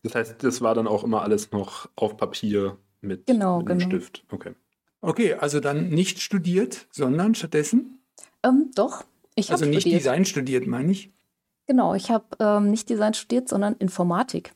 Das 0.02 0.14
heißt, 0.14 0.44
das 0.44 0.60
war 0.60 0.74
dann 0.74 0.86
auch 0.86 1.02
immer 1.02 1.22
alles 1.22 1.50
noch 1.50 1.88
auf 1.96 2.16
Papier 2.16 2.76
mit, 3.00 3.26
genau, 3.26 3.58
mit 3.58 3.66
genau. 3.66 3.84
Stift. 3.84 4.24
Okay. 4.30 4.54
Okay, 5.00 5.34
also 5.34 5.60
dann 5.60 5.88
nicht 5.90 6.20
studiert, 6.20 6.86
sondern 6.90 7.34
stattdessen? 7.34 8.00
Ähm, 8.42 8.70
doch, 8.74 9.04
ich 9.34 9.48
habe 9.50 9.60
Also 9.60 9.66
nicht 9.66 9.82
studiert. 9.82 10.00
Design 10.00 10.24
studiert, 10.24 10.66
meine 10.66 10.90
ich? 10.90 11.12
Genau, 11.66 11.94
ich 11.94 12.10
habe 12.10 12.24
ähm, 12.40 12.70
nicht 12.70 12.88
Design 12.88 13.14
studiert, 13.14 13.48
sondern 13.48 13.74
Informatik. 13.74 14.52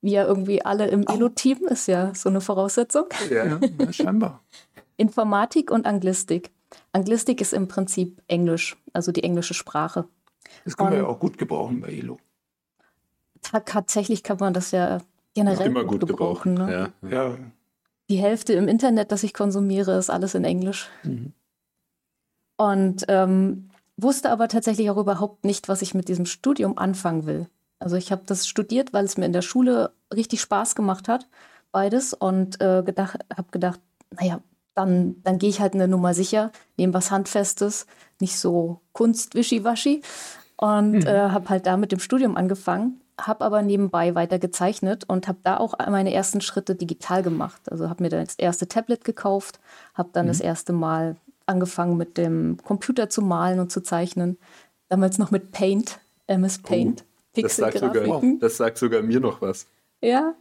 Wie 0.00 0.12
ja 0.12 0.24
irgendwie 0.24 0.64
alle 0.64 0.88
im 0.88 1.04
oh. 1.08 1.12
Elo-Team 1.12 1.66
ist 1.66 1.88
ja 1.88 2.14
so 2.14 2.28
eine 2.28 2.40
Voraussetzung. 2.40 3.06
Ja, 3.30 3.44
ja 3.44 3.60
scheinbar. 3.92 4.42
Informatik 4.96 5.70
und 5.70 5.86
Anglistik. 5.86 6.50
Anglistik 6.92 7.40
ist 7.40 7.52
im 7.52 7.68
Prinzip 7.68 8.22
Englisch, 8.28 8.76
also 8.92 9.12
die 9.12 9.22
englische 9.22 9.54
Sprache. 9.54 10.06
Das 10.64 10.76
können 10.76 10.88
und 10.88 10.94
wir 10.94 11.02
ja 11.02 11.06
auch 11.06 11.18
gut 11.18 11.38
gebrauchen 11.38 11.80
bei 11.80 11.88
Elo. 11.88 12.18
Tatsächlich 13.42 14.22
kann 14.22 14.38
man 14.38 14.54
das 14.54 14.70
ja 14.70 15.00
generell 15.34 15.60
ja, 15.60 15.66
immer 15.66 15.84
gut, 15.84 16.00
gut 16.00 16.10
gebrauchen. 16.10 16.56
gebrauchen 16.56 16.68
ne? 16.68 16.92
ja. 17.02 17.10
ja 17.10 17.38
die 18.12 18.18
Hälfte 18.18 18.52
im 18.52 18.68
Internet, 18.68 19.10
das 19.10 19.22
ich 19.22 19.32
konsumiere, 19.32 19.96
ist 19.96 20.10
alles 20.10 20.34
in 20.34 20.44
Englisch. 20.44 20.90
Mhm. 21.02 21.32
Und 22.58 23.06
ähm, 23.08 23.70
wusste 23.96 24.30
aber 24.30 24.48
tatsächlich 24.48 24.90
auch 24.90 24.98
überhaupt 24.98 25.46
nicht, 25.46 25.68
was 25.68 25.80
ich 25.80 25.94
mit 25.94 26.08
diesem 26.08 26.26
Studium 26.26 26.76
anfangen 26.76 27.24
will. 27.24 27.48
Also 27.78 27.96
ich 27.96 28.12
habe 28.12 28.22
das 28.26 28.46
studiert, 28.46 28.92
weil 28.92 29.06
es 29.06 29.16
mir 29.16 29.24
in 29.24 29.32
der 29.32 29.40
Schule 29.40 29.92
richtig 30.14 30.42
Spaß 30.42 30.74
gemacht 30.74 31.08
hat, 31.08 31.26
beides. 31.72 32.12
Und 32.12 32.60
äh, 32.60 32.82
gedacht, 32.84 33.18
habe 33.34 33.48
gedacht, 33.50 33.80
naja, 34.10 34.40
dann, 34.74 35.16
dann 35.22 35.38
gehe 35.38 35.48
ich 35.48 35.60
halt 35.60 35.72
eine 35.72 35.88
Nummer 35.88 36.12
sicher, 36.12 36.52
nehme 36.76 36.92
was 36.92 37.10
Handfestes, 37.10 37.86
nicht 38.20 38.38
so 38.38 38.82
Kunst, 38.92 39.34
Wischiwaschi. 39.34 40.02
Und 40.56 40.92
mhm. 40.92 41.06
äh, 41.06 41.30
habe 41.30 41.48
halt 41.48 41.66
da 41.66 41.78
mit 41.78 41.92
dem 41.92 41.98
Studium 41.98 42.36
angefangen 42.36 43.01
habe 43.20 43.44
aber 43.44 43.62
nebenbei 43.62 44.14
weiter 44.14 44.38
gezeichnet 44.38 45.04
und 45.06 45.28
habe 45.28 45.38
da 45.42 45.58
auch 45.58 45.74
meine 45.78 46.12
ersten 46.12 46.40
Schritte 46.40 46.74
digital 46.74 47.22
gemacht. 47.22 47.60
Also 47.70 47.88
habe 47.88 48.02
mir 48.02 48.08
dann 48.08 48.24
das 48.24 48.36
erste 48.36 48.68
Tablet 48.68 49.04
gekauft, 49.04 49.60
habe 49.94 50.10
dann 50.12 50.26
mhm. 50.26 50.30
das 50.30 50.40
erste 50.40 50.72
Mal 50.72 51.16
angefangen 51.46 51.96
mit 51.96 52.16
dem 52.16 52.56
Computer 52.64 53.10
zu 53.10 53.22
malen 53.22 53.60
und 53.60 53.70
zu 53.70 53.82
zeichnen. 53.82 54.38
Damals 54.88 55.18
noch 55.18 55.30
mit 55.30 55.52
Paint, 55.52 56.00
MS 56.26 56.58
Paint. 56.58 57.04
Oh, 57.36 57.40
das, 57.40 57.56
sagt 57.56 57.78
sogar, 57.78 58.22
das 58.40 58.56
sagt 58.56 58.78
sogar 58.78 59.02
mir 59.02 59.20
noch 59.20 59.40
was. 59.40 59.66
Ja, 60.00 60.34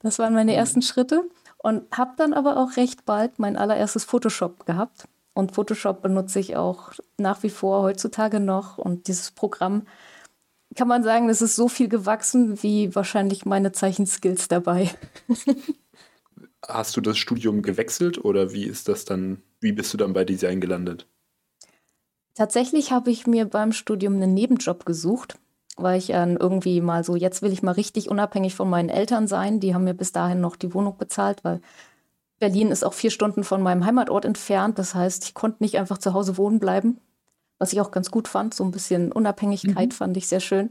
das 0.00 0.18
waren 0.18 0.34
meine 0.34 0.52
mhm. 0.52 0.58
ersten 0.58 0.82
Schritte 0.82 1.22
und 1.58 1.84
habe 1.96 2.12
dann 2.16 2.32
aber 2.32 2.56
auch 2.56 2.76
recht 2.76 3.04
bald 3.04 3.38
mein 3.38 3.56
allererstes 3.56 4.04
Photoshop 4.04 4.66
gehabt. 4.66 5.08
Und 5.34 5.52
Photoshop 5.52 6.00
benutze 6.00 6.38
ich 6.40 6.56
auch 6.56 6.92
nach 7.18 7.42
wie 7.42 7.50
vor 7.50 7.82
heutzutage 7.82 8.40
noch. 8.40 8.78
Und 8.78 9.06
dieses 9.06 9.32
Programm 9.32 9.82
kann 10.76 10.88
man 10.88 11.02
sagen, 11.02 11.28
es 11.28 11.42
ist 11.42 11.56
so 11.56 11.68
viel 11.68 11.88
gewachsen 11.88 12.62
wie 12.62 12.94
wahrscheinlich 12.94 13.44
meine 13.44 13.72
Zeichenskills 13.72 14.48
dabei. 14.48 14.90
Hast 16.66 16.96
du 16.96 17.00
das 17.00 17.18
Studium 17.18 17.62
gewechselt 17.62 18.24
oder 18.24 18.52
wie 18.52 18.64
ist 18.64 18.88
das 18.88 19.04
dann, 19.04 19.42
wie 19.60 19.72
bist 19.72 19.92
du 19.92 19.96
dann 19.96 20.12
bei 20.12 20.24
Design 20.24 20.60
gelandet? 20.60 21.06
Tatsächlich 22.34 22.92
habe 22.92 23.10
ich 23.10 23.26
mir 23.26 23.46
beim 23.46 23.72
Studium 23.72 24.14
einen 24.14 24.34
Nebenjob 24.34 24.84
gesucht, 24.84 25.38
weil 25.76 25.98
ich 25.98 26.08
dann 26.08 26.36
irgendwie 26.36 26.80
mal 26.80 27.02
so, 27.04 27.16
jetzt 27.16 27.40
will 27.42 27.52
ich 27.52 27.62
mal 27.62 27.72
richtig 27.72 28.10
unabhängig 28.10 28.54
von 28.54 28.68
meinen 28.68 28.88
Eltern 28.88 29.26
sein. 29.26 29.60
Die 29.60 29.74
haben 29.74 29.84
mir 29.84 29.94
bis 29.94 30.12
dahin 30.12 30.40
noch 30.40 30.56
die 30.56 30.74
Wohnung 30.74 30.98
bezahlt, 30.98 31.44
weil 31.44 31.60
Berlin 32.38 32.70
ist 32.70 32.84
auch 32.84 32.92
vier 32.92 33.10
Stunden 33.10 33.44
von 33.44 33.62
meinem 33.62 33.86
Heimatort 33.86 34.24
entfernt. 34.26 34.78
Das 34.78 34.94
heißt, 34.94 35.24
ich 35.24 35.34
konnte 35.34 35.62
nicht 35.62 35.78
einfach 35.78 35.98
zu 35.98 36.12
Hause 36.12 36.36
wohnen 36.36 36.58
bleiben 36.58 37.00
was 37.58 37.72
ich 37.72 37.80
auch 37.80 37.90
ganz 37.90 38.10
gut 38.10 38.28
fand. 38.28 38.54
So 38.54 38.64
ein 38.64 38.70
bisschen 38.70 39.12
Unabhängigkeit 39.12 39.88
mhm. 39.88 39.92
fand 39.94 40.16
ich 40.16 40.28
sehr 40.28 40.40
schön. 40.40 40.70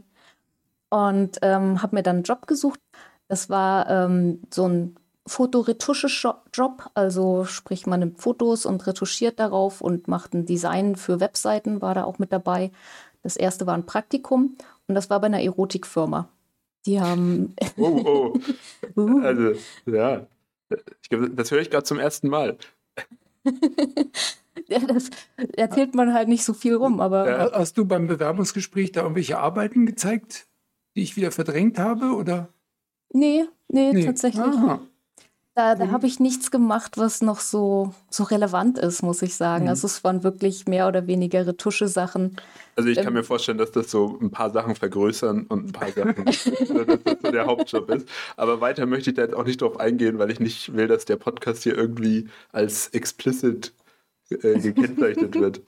Und 0.88 1.38
ähm, 1.42 1.82
habe 1.82 1.96
mir 1.96 2.02
dann 2.02 2.16
einen 2.16 2.24
Job 2.24 2.46
gesucht. 2.46 2.80
Das 3.28 3.50
war 3.50 3.90
ähm, 3.90 4.40
so 4.52 4.68
ein 4.68 4.96
Fotoretusche-Job, 5.26 6.90
also 6.94 7.44
sprich, 7.44 7.86
man 7.86 8.00
nimmt 8.00 8.20
Fotos 8.20 8.64
und 8.64 8.86
retuschiert 8.86 9.40
darauf 9.40 9.80
und 9.80 10.06
macht 10.06 10.34
ein 10.34 10.46
Design 10.46 10.94
für 10.94 11.18
Webseiten, 11.18 11.82
war 11.82 11.94
da 11.94 12.04
auch 12.04 12.20
mit 12.20 12.32
dabei. 12.32 12.70
Das 13.22 13.36
erste 13.36 13.66
war 13.66 13.74
ein 13.74 13.86
Praktikum 13.86 14.56
und 14.86 14.94
das 14.94 15.10
war 15.10 15.20
bei 15.20 15.26
einer 15.26 15.42
Erotikfirma. 15.42 16.28
Die 16.86 17.00
haben. 17.00 17.54
Oh, 17.76 18.32
oh. 18.96 19.00
uh. 19.00 19.20
Also, 19.20 19.52
ja. 19.86 20.26
Ich 21.02 21.08
glaube, 21.10 21.30
das 21.30 21.50
höre 21.50 21.60
ich 21.60 21.70
gerade 21.70 21.84
zum 21.84 21.98
ersten 21.98 22.28
Mal. 22.28 22.56
Ja, 24.68 24.78
das 24.80 25.10
erzählt 25.56 25.94
man 25.94 26.12
halt 26.12 26.28
nicht 26.28 26.42
so 26.42 26.52
viel 26.54 26.74
rum, 26.74 27.00
aber. 27.00 27.28
Ja, 27.28 27.52
hast 27.52 27.78
du 27.78 27.84
beim 27.84 28.06
Bewerbungsgespräch 28.06 28.90
da 28.90 29.02
irgendwelche 29.02 29.38
Arbeiten 29.38 29.86
gezeigt, 29.86 30.46
die 30.96 31.02
ich 31.02 31.16
wieder 31.16 31.30
verdrängt 31.30 31.78
habe, 31.78 32.14
oder? 32.14 32.48
Nee, 33.12 33.44
nee, 33.68 33.92
nee. 33.92 34.04
tatsächlich. 34.04 34.42
Aha. 34.42 34.80
Da, 35.56 35.74
da 35.74 35.86
mhm. 35.86 35.92
habe 35.92 36.06
ich 36.06 36.20
nichts 36.20 36.50
gemacht, 36.50 36.98
was 36.98 37.22
noch 37.22 37.40
so, 37.40 37.94
so 38.10 38.24
relevant 38.24 38.76
ist, 38.78 39.02
muss 39.02 39.22
ich 39.22 39.36
sagen. 39.36 39.64
Mhm. 39.64 39.70
Also 39.70 39.86
es 39.86 40.04
waren 40.04 40.22
wirklich 40.22 40.66
mehr 40.66 40.86
oder 40.86 41.06
weniger 41.06 41.46
Retusche-Sachen. 41.46 42.36
Also 42.76 42.90
ich 42.90 42.96
kann 42.96 43.06
ähm, 43.06 43.14
mir 43.14 43.24
vorstellen, 43.24 43.56
dass 43.56 43.72
das 43.72 43.90
so 43.90 44.18
ein 44.20 44.30
paar 44.30 44.50
Sachen 44.50 44.74
vergrößern 44.74 45.46
und 45.46 45.68
ein 45.68 45.72
paar 45.72 45.90
Sachen, 45.92 46.24
dass 46.26 46.44
das 46.44 47.16
so 47.22 47.30
der 47.30 47.46
Hauptjob 47.46 47.88
ist. 47.88 48.06
Aber 48.36 48.60
weiter 48.60 48.84
möchte 48.84 49.08
ich 49.08 49.16
da 49.16 49.22
jetzt 49.22 49.34
auch 49.34 49.46
nicht 49.46 49.62
drauf 49.62 49.80
eingehen, 49.80 50.18
weil 50.18 50.30
ich 50.30 50.40
nicht 50.40 50.76
will, 50.76 50.88
dass 50.88 51.06
der 51.06 51.16
Podcast 51.16 51.62
hier 51.62 51.74
irgendwie 51.74 52.28
als 52.52 52.88
explicit 52.88 53.72
äh, 54.28 54.60
gekennzeichnet 54.60 55.34
wird. 55.40 55.62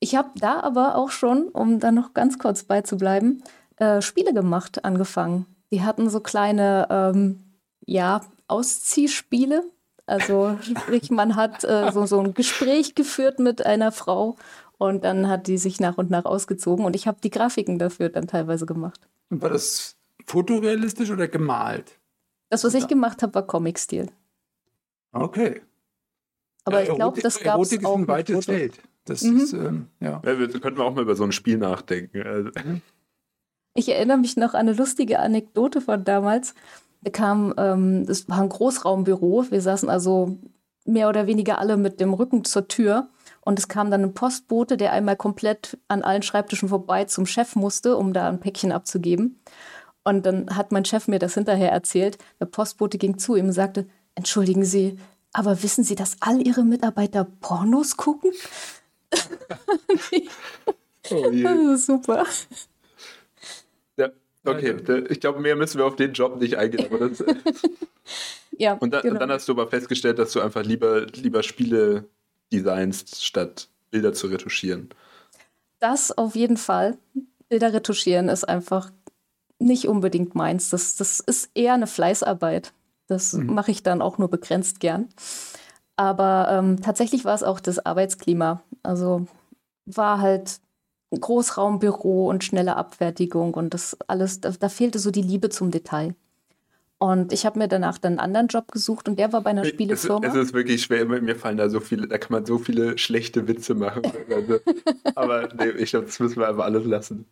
Ich 0.00 0.16
habe 0.16 0.32
da 0.36 0.60
aber 0.60 0.96
auch 0.96 1.10
schon, 1.10 1.48
um 1.48 1.80
da 1.80 1.92
noch 1.92 2.12
ganz 2.12 2.38
kurz 2.38 2.62
beizubleiben, 2.64 3.42
äh, 3.76 4.02
Spiele 4.02 4.34
gemacht, 4.34 4.84
angefangen. 4.84 5.46
Die 5.70 5.82
hatten 5.82 6.10
so 6.10 6.20
kleine, 6.20 6.88
ähm, 6.90 7.45
ja, 7.86 8.20
Ausziehspiele. 8.48 9.62
Also 10.04 10.56
sprich, 10.62 11.10
man 11.10 11.34
hat 11.34 11.64
äh, 11.64 11.90
so, 11.92 12.06
so 12.06 12.20
ein 12.20 12.34
Gespräch 12.34 12.94
geführt 12.94 13.40
mit 13.40 13.66
einer 13.66 13.90
Frau 13.90 14.36
und 14.78 15.02
dann 15.04 15.28
hat 15.28 15.46
die 15.48 15.58
sich 15.58 15.80
nach 15.80 15.98
und 15.98 16.10
nach 16.10 16.24
ausgezogen 16.26 16.84
und 16.84 16.94
ich 16.94 17.08
habe 17.08 17.18
die 17.20 17.30
Grafiken 17.30 17.78
dafür 17.78 18.08
dann 18.08 18.28
teilweise 18.28 18.66
gemacht. 18.66 19.00
Und 19.30 19.42
war 19.42 19.50
das 19.50 19.96
fotorealistisch 20.26 21.10
oder 21.10 21.26
gemalt? 21.26 21.98
Das, 22.50 22.62
was 22.62 22.74
ich 22.74 22.86
gemacht 22.86 23.22
habe, 23.22 23.34
war 23.34 23.46
Comic-Stil. 23.46 24.06
Okay. 25.12 25.62
Aber 26.64 26.82
Ja, 26.84 26.90
ich 26.90 26.96
glaube, 26.96 27.20
das 27.20 27.40
gab 27.40 27.60
es 27.60 27.72
Erotik 27.72 27.80
ist 27.80 27.86
auch 27.86 27.96
ein 27.98 28.08
weites 28.08 28.44
Foto. 28.44 28.56
Feld. 28.58 28.78
Das 29.06 29.22
Mhm. 29.22 29.36
ist, 29.38 29.52
ähm, 29.52 29.88
ja. 30.00 30.20
Ja, 30.24 30.38
wir 30.38 30.48
könnten 30.60 30.80
auch 30.80 30.94
mal 30.94 31.02
über 31.02 31.16
so 31.16 31.24
ein 31.24 31.32
Spiel 31.32 31.58
nachdenken. 31.58 32.22
Also, 32.22 32.50
Ich 33.74 33.88
erinnere 33.88 34.18
mich 34.18 34.36
noch 34.36 34.54
an 34.54 34.68
eine 34.68 34.72
lustige 34.72 35.18
Anekdote 35.18 35.80
von 35.80 36.04
damals. 36.04 36.54
Kam, 37.12 37.54
ähm, 37.56 38.06
es 38.08 38.28
war 38.28 38.40
ein 38.40 38.48
Großraumbüro. 38.48 39.46
Wir 39.50 39.60
saßen 39.60 39.88
also 39.88 40.38
mehr 40.84 41.08
oder 41.08 41.26
weniger 41.26 41.58
alle 41.58 41.76
mit 41.76 42.00
dem 42.00 42.14
Rücken 42.14 42.44
zur 42.44 42.68
Tür. 42.68 43.08
Und 43.40 43.58
es 43.58 43.68
kam 43.68 43.90
dann 43.90 44.02
ein 44.02 44.14
Postbote, 44.14 44.76
der 44.76 44.92
einmal 44.92 45.16
komplett 45.16 45.78
an 45.88 46.02
allen 46.02 46.22
Schreibtischen 46.22 46.68
vorbei 46.68 47.04
zum 47.04 47.26
Chef 47.26 47.54
musste, 47.54 47.96
um 47.96 48.12
da 48.12 48.28
ein 48.28 48.40
Päckchen 48.40 48.72
abzugeben. 48.72 49.40
Und 50.04 50.26
dann 50.26 50.54
hat 50.56 50.72
mein 50.72 50.84
Chef 50.84 51.08
mir 51.08 51.18
das 51.18 51.34
hinterher 51.34 51.70
erzählt. 51.72 52.18
Der 52.40 52.46
Postbote 52.46 52.98
ging 52.98 53.18
zu 53.18 53.36
ihm 53.36 53.46
und 53.46 53.52
sagte, 53.52 53.86
entschuldigen 54.14 54.64
Sie, 54.64 54.98
aber 55.32 55.62
wissen 55.62 55.84
Sie, 55.84 55.94
dass 55.94 56.16
all 56.20 56.40
Ihre 56.40 56.64
Mitarbeiter 56.64 57.24
Pornos 57.24 57.96
gucken? 57.96 58.30
oh 61.10 61.30
je. 61.30 61.42
Das 61.42 61.58
ist 61.58 61.86
super. 61.86 62.24
Okay, 64.46 64.76
da- 64.82 64.98
ich 65.10 65.20
glaube, 65.20 65.40
mehr 65.40 65.56
müssen 65.56 65.78
wir 65.78 65.86
auf 65.86 65.96
den 65.96 66.12
Job 66.12 66.40
nicht 66.40 66.56
eingehen. 66.56 66.86
Ja, 68.58 68.72
und, 68.74 68.94
dann, 68.94 69.02
genau. 69.02 69.14
und 69.14 69.20
dann 69.20 69.30
hast 69.30 69.48
du 69.48 69.52
aber 69.52 69.66
festgestellt, 69.66 70.18
dass 70.18 70.32
du 70.32 70.40
einfach 70.40 70.62
lieber, 70.64 71.04
lieber 71.08 71.42
Spiele 71.42 72.08
designst, 72.50 73.22
statt 73.22 73.68
Bilder 73.90 74.14
zu 74.14 74.28
retuschieren. 74.28 74.88
Das 75.78 76.16
auf 76.16 76.34
jeden 76.36 76.56
Fall. 76.56 76.96
Bilder 77.50 77.74
retuschieren 77.74 78.28
ist 78.30 78.44
einfach 78.48 78.90
nicht 79.58 79.88
unbedingt 79.88 80.34
meins. 80.34 80.70
Das, 80.70 80.96
das 80.96 81.20
ist 81.20 81.50
eher 81.54 81.74
eine 81.74 81.86
Fleißarbeit. 81.86 82.72
Das 83.08 83.34
mache 83.34 83.70
ich 83.70 83.82
dann 83.82 84.00
auch 84.00 84.16
nur 84.18 84.28
begrenzt 84.28 84.80
gern. 84.80 85.08
Aber 85.96 86.48
ähm, 86.50 86.80
tatsächlich 86.80 87.24
war 87.24 87.34
es 87.34 87.42
auch 87.42 87.60
das 87.60 87.84
Arbeitsklima. 87.84 88.62
Also 88.82 89.26
war 89.84 90.20
halt 90.20 90.60
Großraumbüro 91.10 92.28
und 92.28 92.44
schnelle 92.44 92.76
Abfertigung 92.76 93.54
und 93.54 93.74
das 93.74 93.96
alles, 94.06 94.40
da, 94.40 94.50
da 94.50 94.68
fehlte 94.68 94.98
so 94.98 95.10
die 95.10 95.22
Liebe 95.22 95.48
zum 95.48 95.70
Detail. 95.70 96.14
Und 96.98 97.32
ich 97.32 97.44
habe 97.44 97.58
mir 97.58 97.68
danach 97.68 97.98
dann 97.98 98.12
einen 98.12 98.20
anderen 98.20 98.46
Job 98.48 98.72
gesucht 98.72 99.06
und 99.08 99.18
der 99.18 99.32
war 99.32 99.42
bei 99.42 99.50
einer 99.50 99.62
Es, 99.62 99.68
Spielefirma. 99.68 100.26
es 100.26 100.34
ist 100.34 100.54
wirklich 100.54 100.82
schwer, 100.82 101.04
mir 101.04 101.36
fallen 101.36 101.58
da 101.58 101.68
so 101.68 101.80
viele, 101.80 102.08
da 102.08 102.16
kann 102.16 102.32
man 102.32 102.46
so 102.46 102.58
viele 102.58 102.96
schlechte 102.96 103.46
Witze 103.46 103.74
machen. 103.74 104.02
Also, 104.30 104.60
aber 105.14 105.48
nee, 105.58 105.68
ich 105.82 105.90
glaube, 105.90 106.06
das 106.06 106.18
müssen 106.20 106.36
wir 106.40 106.48
einfach 106.48 106.64
alles 106.64 106.86
lassen. 106.86 107.26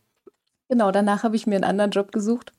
Genau, 0.68 0.90
danach 0.90 1.22
habe 1.22 1.36
ich 1.36 1.46
mir 1.46 1.54
einen 1.56 1.64
anderen 1.64 1.90
Job 1.90 2.12
gesucht. 2.12 2.52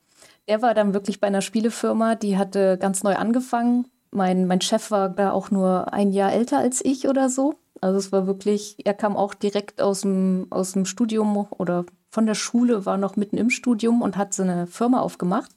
Der 0.48 0.62
war 0.62 0.74
dann 0.74 0.94
wirklich 0.94 1.20
bei 1.20 1.28
einer 1.28 1.42
Spielefirma, 1.42 2.16
die 2.16 2.36
hatte 2.36 2.76
ganz 2.78 3.02
neu 3.04 3.14
angefangen. 3.14 3.86
Mein, 4.10 4.46
mein 4.46 4.60
Chef 4.60 4.90
war 4.90 5.08
da 5.08 5.30
auch 5.30 5.50
nur 5.50 5.92
ein 5.92 6.12
Jahr 6.12 6.32
älter 6.32 6.58
als 6.58 6.84
ich 6.84 7.08
oder 7.08 7.28
so. 7.28 7.54
Also 7.86 8.00
es 8.00 8.10
war 8.10 8.26
wirklich, 8.26 8.84
er 8.84 8.94
kam 8.94 9.16
auch 9.16 9.32
direkt 9.32 9.80
aus 9.80 10.00
dem, 10.00 10.48
aus 10.50 10.72
dem 10.72 10.86
Studium 10.86 11.46
oder 11.50 11.86
von 12.10 12.26
der 12.26 12.34
Schule, 12.34 12.84
war 12.84 12.96
noch 12.96 13.14
mitten 13.14 13.36
im 13.36 13.48
Studium 13.48 14.02
und 14.02 14.16
hat 14.16 14.34
so 14.34 14.42
eine 14.42 14.66
Firma 14.66 15.00
aufgemacht. 15.00 15.52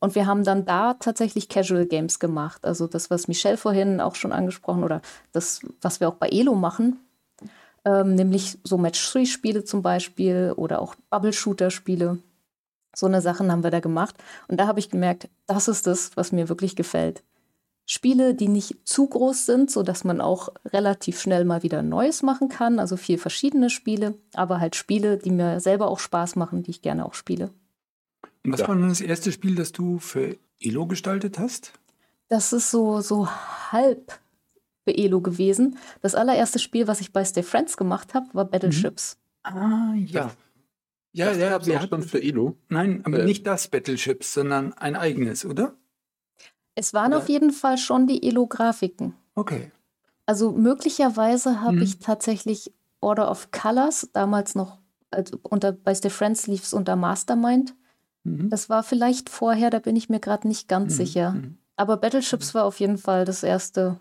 Und 0.00 0.16
wir 0.16 0.26
haben 0.26 0.42
dann 0.42 0.64
da 0.64 0.94
tatsächlich 0.94 1.48
Casual 1.48 1.86
Games 1.86 2.18
gemacht. 2.18 2.64
Also 2.64 2.88
das, 2.88 3.10
was 3.10 3.28
Michelle 3.28 3.56
vorhin 3.56 4.00
auch 4.00 4.16
schon 4.16 4.32
angesprochen 4.32 4.82
oder 4.82 5.02
das, 5.30 5.60
was 5.80 6.00
wir 6.00 6.08
auch 6.08 6.16
bei 6.16 6.30
Elo 6.30 6.56
machen. 6.56 6.98
Ähm, 7.84 8.16
nämlich 8.16 8.58
so 8.64 8.76
Match-3-Spiele 8.76 9.62
zum 9.62 9.82
Beispiel 9.82 10.54
oder 10.56 10.82
auch 10.82 10.96
Bubble-Shooter-Spiele. 11.10 12.18
So 12.92 13.06
eine 13.06 13.20
Sachen 13.20 13.52
haben 13.52 13.62
wir 13.62 13.70
da 13.70 13.78
gemacht. 13.78 14.16
Und 14.48 14.58
da 14.58 14.66
habe 14.66 14.80
ich 14.80 14.90
gemerkt, 14.90 15.28
das 15.46 15.68
ist 15.68 15.86
das, 15.86 16.16
was 16.16 16.32
mir 16.32 16.48
wirklich 16.48 16.74
gefällt. 16.74 17.22
Spiele, 17.86 18.34
die 18.34 18.48
nicht 18.48 18.86
zu 18.88 19.06
groß 19.08 19.44
sind, 19.46 19.70
sodass 19.70 20.04
man 20.04 20.20
auch 20.20 20.50
relativ 20.66 21.20
schnell 21.20 21.44
mal 21.44 21.62
wieder 21.62 21.82
Neues 21.82 22.22
machen 22.22 22.48
kann. 22.48 22.78
Also 22.78 22.96
viel 22.96 23.18
verschiedene 23.18 23.70
Spiele, 23.70 24.14
aber 24.34 24.60
halt 24.60 24.76
Spiele, 24.76 25.18
die 25.18 25.30
mir 25.30 25.60
selber 25.60 25.88
auch 25.88 25.98
Spaß 25.98 26.36
machen, 26.36 26.62
die 26.62 26.70
ich 26.70 26.82
gerne 26.82 27.04
auch 27.04 27.14
spiele. 27.14 27.50
Und 28.44 28.52
was 28.52 28.60
Ja. 28.60 28.68
war 28.68 28.76
denn 28.76 28.88
das 28.88 29.00
erste 29.00 29.32
Spiel, 29.32 29.54
das 29.56 29.72
du 29.72 29.98
für 29.98 30.36
Elo 30.60 30.86
gestaltet 30.86 31.38
hast? 31.38 31.72
Das 32.28 32.52
ist 32.52 32.70
so, 32.70 33.00
so 33.00 33.28
halb 33.28 34.18
für 34.84 34.96
Elo 34.96 35.20
gewesen. 35.20 35.76
Das 36.00 36.14
allererste 36.14 36.58
Spiel, 36.58 36.86
was 36.86 37.00
ich 37.00 37.12
bei 37.12 37.24
Stay 37.24 37.42
Friends 37.42 37.76
gemacht 37.76 38.14
habe, 38.14 38.26
war 38.32 38.44
Battleships. 38.44 39.18
Ah, 39.42 39.92
ja. 39.96 40.30
Ja, 41.14 41.30
ja, 41.32 41.50
gab's 41.50 41.66
wir 41.66 41.78
hatten, 41.80 42.02
für 42.02 42.22
Elo. 42.22 42.56
nein, 42.68 43.02
aber 43.04 43.20
Äh. 43.20 43.24
nicht 43.24 43.46
das 43.46 43.68
Battleships, 43.68 44.32
sondern 44.32 44.72
ein 44.72 44.96
eigenes, 44.96 45.44
oder? 45.44 45.76
Es 46.74 46.94
waren 46.94 47.12
Ja. 47.12 47.18
auf 47.18 47.28
jeden 47.28 47.50
Fall 47.52 47.78
schon 47.78 48.06
die 48.06 48.22
Elo-Grafiken. 48.26 49.14
Okay. 49.34 49.70
Also 50.26 50.52
möglicherweise 50.52 51.60
habe 51.60 51.76
Mhm. 51.76 51.82
ich 51.82 51.98
tatsächlich 51.98 52.72
Order 53.00 53.30
of 53.30 53.50
Colors, 53.50 54.08
damals 54.12 54.54
noch, 54.54 54.78
also 55.10 55.38
unter, 55.42 55.72
bei 55.72 55.94
Stay 55.94 56.10
Friends 56.10 56.46
lief 56.46 56.62
es 56.62 56.72
unter 56.72 56.96
Mastermind. 56.96 57.74
Mhm. 58.24 58.48
Das 58.48 58.70
war 58.70 58.82
vielleicht 58.82 59.28
vorher, 59.28 59.70
da 59.70 59.80
bin 59.80 59.96
ich 59.96 60.08
mir 60.08 60.20
gerade 60.20 60.46
nicht 60.48 60.68
ganz 60.68 60.92
Mhm, 60.92 60.96
sicher. 60.96 61.30
mhm. 61.32 61.58
Aber 61.76 61.96
Battleships 61.96 62.54
war 62.54 62.64
auf 62.64 62.78
jeden 62.80 62.98
Fall 62.98 63.24
das 63.24 63.42
erste, 63.42 63.98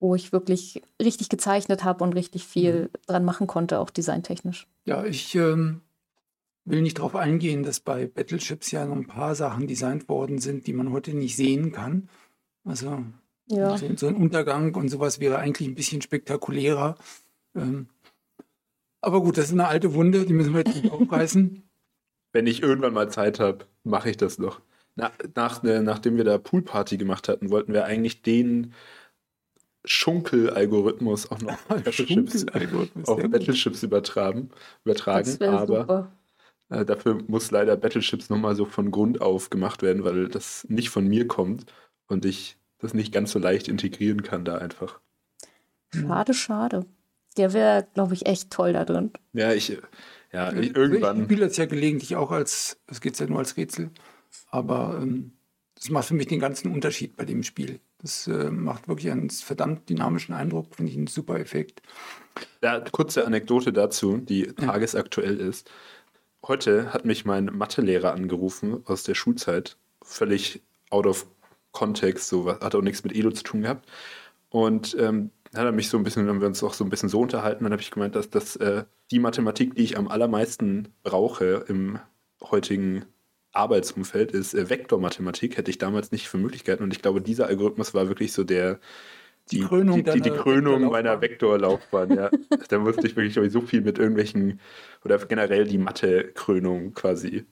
wo 0.00 0.14
ich 0.14 0.32
wirklich 0.32 0.82
richtig 1.00 1.30
gezeichnet 1.30 1.82
habe 1.84 2.04
und 2.04 2.12
richtig 2.12 2.46
viel 2.46 2.90
dran 3.06 3.24
machen 3.24 3.46
konnte, 3.46 3.78
auch 3.80 3.88
designtechnisch. 3.90 4.66
Ja, 4.84 5.04
ich 5.04 5.34
ähm, 5.34 5.80
will 6.64 6.82
nicht 6.82 6.98
darauf 6.98 7.14
eingehen, 7.14 7.62
dass 7.62 7.80
bei 7.80 8.06
Battleships 8.06 8.70
ja 8.70 8.86
noch 8.86 8.96
ein 8.96 9.06
paar 9.06 9.34
Sachen 9.34 9.66
designt 9.66 10.08
worden 10.08 10.38
sind, 10.38 10.66
die 10.66 10.72
man 10.72 10.92
heute 10.92 11.14
nicht 11.14 11.36
sehen 11.36 11.72
kann. 11.72 12.08
Also 12.64 13.04
Ja. 13.48 13.76
so, 13.76 13.94
so 13.96 14.06
ein 14.06 14.16
Untergang 14.16 14.74
und 14.74 14.88
sowas 14.88 15.20
wäre 15.20 15.38
eigentlich 15.38 15.68
ein 15.68 15.74
bisschen 15.74 16.00
spektakulärer. 16.02 16.96
Ähm, 17.54 17.88
aber 19.02 19.20
gut, 19.20 19.36
das 19.36 19.46
ist 19.46 19.52
eine 19.52 19.68
alte 19.68 19.92
Wunde, 19.94 20.24
die 20.24 20.32
müssen 20.32 20.54
wir 20.54 20.62
jetzt 20.64 20.74
nicht 20.76 20.90
aufreißen. 20.90 21.62
Wenn 22.32 22.46
ich 22.46 22.62
irgendwann 22.62 22.94
mal 22.94 23.10
Zeit 23.10 23.38
habe, 23.38 23.66
mache 23.84 24.10
ich 24.10 24.16
das 24.16 24.38
noch. 24.38 24.60
Na, 24.96 25.12
nach, 25.34 25.62
ne, 25.62 25.82
nachdem 25.82 26.16
wir 26.16 26.24
da 26.24 26.38
Poolparty 26.38 26.96
gemacht 26.96 27.28
hatten, 27.28 27.50
wollten 27.50 27.72
wir 27.72 27.84
eigentlich 27.84 28.22
den 28.22 28.72
Schunkel-Algorithmus 29.84 31.30
auch 31.30 31.40
noch 31.40 31.52
auf 31.52 31.66
Battleships, 31.68 32.46
auf. 33.04 33.22
Battleships 33.22 33.82
übertragen, 33.82 34.50
übertragen 34.84 35.42
aber 35.42 35.80
super. 35.80 36.12
Äh, 36.74 36.84
dafür 36.84 37.22
muss 37.26 37.50
leider 37.50 37.76
Battleships 37.76 38.30
nochmal 38.30 38.54
so 38.56 38.64
von 38.64 38.90
Grund 38.90 39.20
auf 39.20 39.50
gemacht 39.50 39.82
werden, 39.82 40.04
weil 40.04 40.28
das 40.28 40.66
nicht 40.68 40.90
von 40.90 41.06
mir 41.06 41.26
kommt 41.26 41.66
und 42.06 42.24
ich 42.24 42.56
das 42.78 42.94
nicht 42.94 43.12
ganz 43.12 43.32
so 43.32 43.38
leicht 43.38 43.68
integrieren 43.68 44.22
kann 44.22 44.44
da 44.44 44.56
einfach. 44.58 45.00
Schade, 45.92 46.34
schade. 46.34 46.86
Der 47.36 47.52
wäre, 47.52 47.86
glaube 47.94 48.14
ich, 48.14 48.26
echt 48.26 48.50
toll 48.50 48.72
da 48.72 48.84
drin. 48.84 49.10
Ja, 49.32 49.52
ich, 49.52 49.76
ja, 50.32 50.52
ich, 50.52 50.70
Ich 50.70 50.76
irgendwann. 50.76 51.24
spiele 51.24 51.46
das 51.46 51.56
ja 51.56 51.66
gelegentlich 51.66 52.16
auch 52.16 52.30
als, 52.30 52.78
es 52.86 53.00
geht 53.00 53.18
ja 53.18 53.26
nur 53.26 53.38
als 53.38 53.56
Rätsel, 53.56 53.90
aber 54.50 54.98
ähm, 55.02 55.32
das 55.74 55.90
macht 55.90 56.06
für 56.06 56.14
mich 56.14 56.28
den 56.28 56.40
ganzen 56.40 56.72
Unterschied 56.72 57.16
bei 57.16 57.24
dem 57.24 57.42
Spiel. 57.42 57.80
Das 58.00 58.26
äh, 58.26 58.50
macht 58.50 58.86
wirklich 58.86 59.10
einen 59.10 59.30
verdammt 59.30 59.88
dynamischen 59.88 60.34
Eindruck, 60.34 60.76
finde 60.76 60.92
ich 60.92 60.98
ein 60.98 61.06
super 61.06 61.40
Effekt. 61.40 61.82
Ja, 62.62 62.80
kurze 62.80 63.26
Anekdote 63.26 63.72
dazu, 63.72 64.18
die 64.18 64.46
tagesaktuell 64.46 65.38
ist. 65.38 65.70
Heute 66.46 66.92
hat 66.92 67.06
mich 67.06 67.24
mein 67.24 67.46
Mathelehrer 67.46 68.12
angerufen 68.12 68.82
aus 68.84 69.02
der 69.02 69.14
Schulzeit, 69.14 69.78
völlig 70.02 70.62
out 70.90 71.06
of 71.06 71.26
context, 71.72 72.28
so 72.28 72.48
hat 72.48 72.74
auch 72.74 72.82
nichts 72.82 73.02
mit 73.02 73.14
Edo 73.14 73.30
zu 73.30 73.42
tun 73.42 73.62
gehabt. 73.62 73.88
Und 74.50 74.94
ähm, 75.00 75.30
hat 75.54 75.64
er 75.64 75.72
mich 75.72 75.88
so 75.88 75.96
ein 75.96 76.04
bisschen, 76.04 76.28
haben 76.28 76.42
wir 76.42 76.46
uns 76.46 76.62
auch 76.62 76.74
so 76.74 76.84
ein 76.84 76.90
bisschen 76.90 77.08
so 77.08 77.20
unterhalten, 77.20 77.64
dann 77.64 77.72
habe 77.72 77.80
ich 77.80 77.90
gemeint, 77.90 78.14
dass 78.14 78.28
das 78.28 78.56
äh, 78.56 78.84
die 79.10 79.20
Mathematik, 79.20 79.74
die 79.74 79.84
ich 79.84 79.96
am 79.96 80.06
allermeisten 80.06 80.88
brauche 81.02 81.64
im 81.66 81.98
heutigen 82.42 83.06
Arbeitsumfeld, 83.52 84.32
ist 84.32 84.52
äh, 84.52 84.68
Vektormathematik. 84.68 85.56
Hätte 85.56 85.70
ich 85.70 85.78
damals 85.78 86.12
nicht 86.12 86.28
für 86.28 86.38
Möglichkeiten. 86.38 86.82
Und 86.82 86.92
ich 86.92 87.00
glaube, 87.00 87.22
dieser 87.22 87.46
Algorithmus 87.46 87.94
war 87.94 88.08
wirklich 88.08 88.32
so 88.32 88.44
der 88.44 88.80
Die 89.50 89.60
Krönung 89.60 90.02
die, 90.02 90.10
die, 90.10 90.20
die 90.22 90.30
Krönung 90.30 90.84
meiner 90.90 91.20
Vektorlaufbahn. 91.20 92.14
Ja. 92.16 92.30
da 92.68 92.78
musste 92.78 93.06
ich 93.06 93.14
wirklich 93.16 93.52
so 93.52 93.60
viel 93.60 93.82
mit 93.82 93.98
irgendwelchen, 93.98 94.60
oder 95.04 95.18
generell 95.18 95.64
die 95.66 95.78
Mathe-Krönung 95.78 96.94
quasi. 96.94 97.44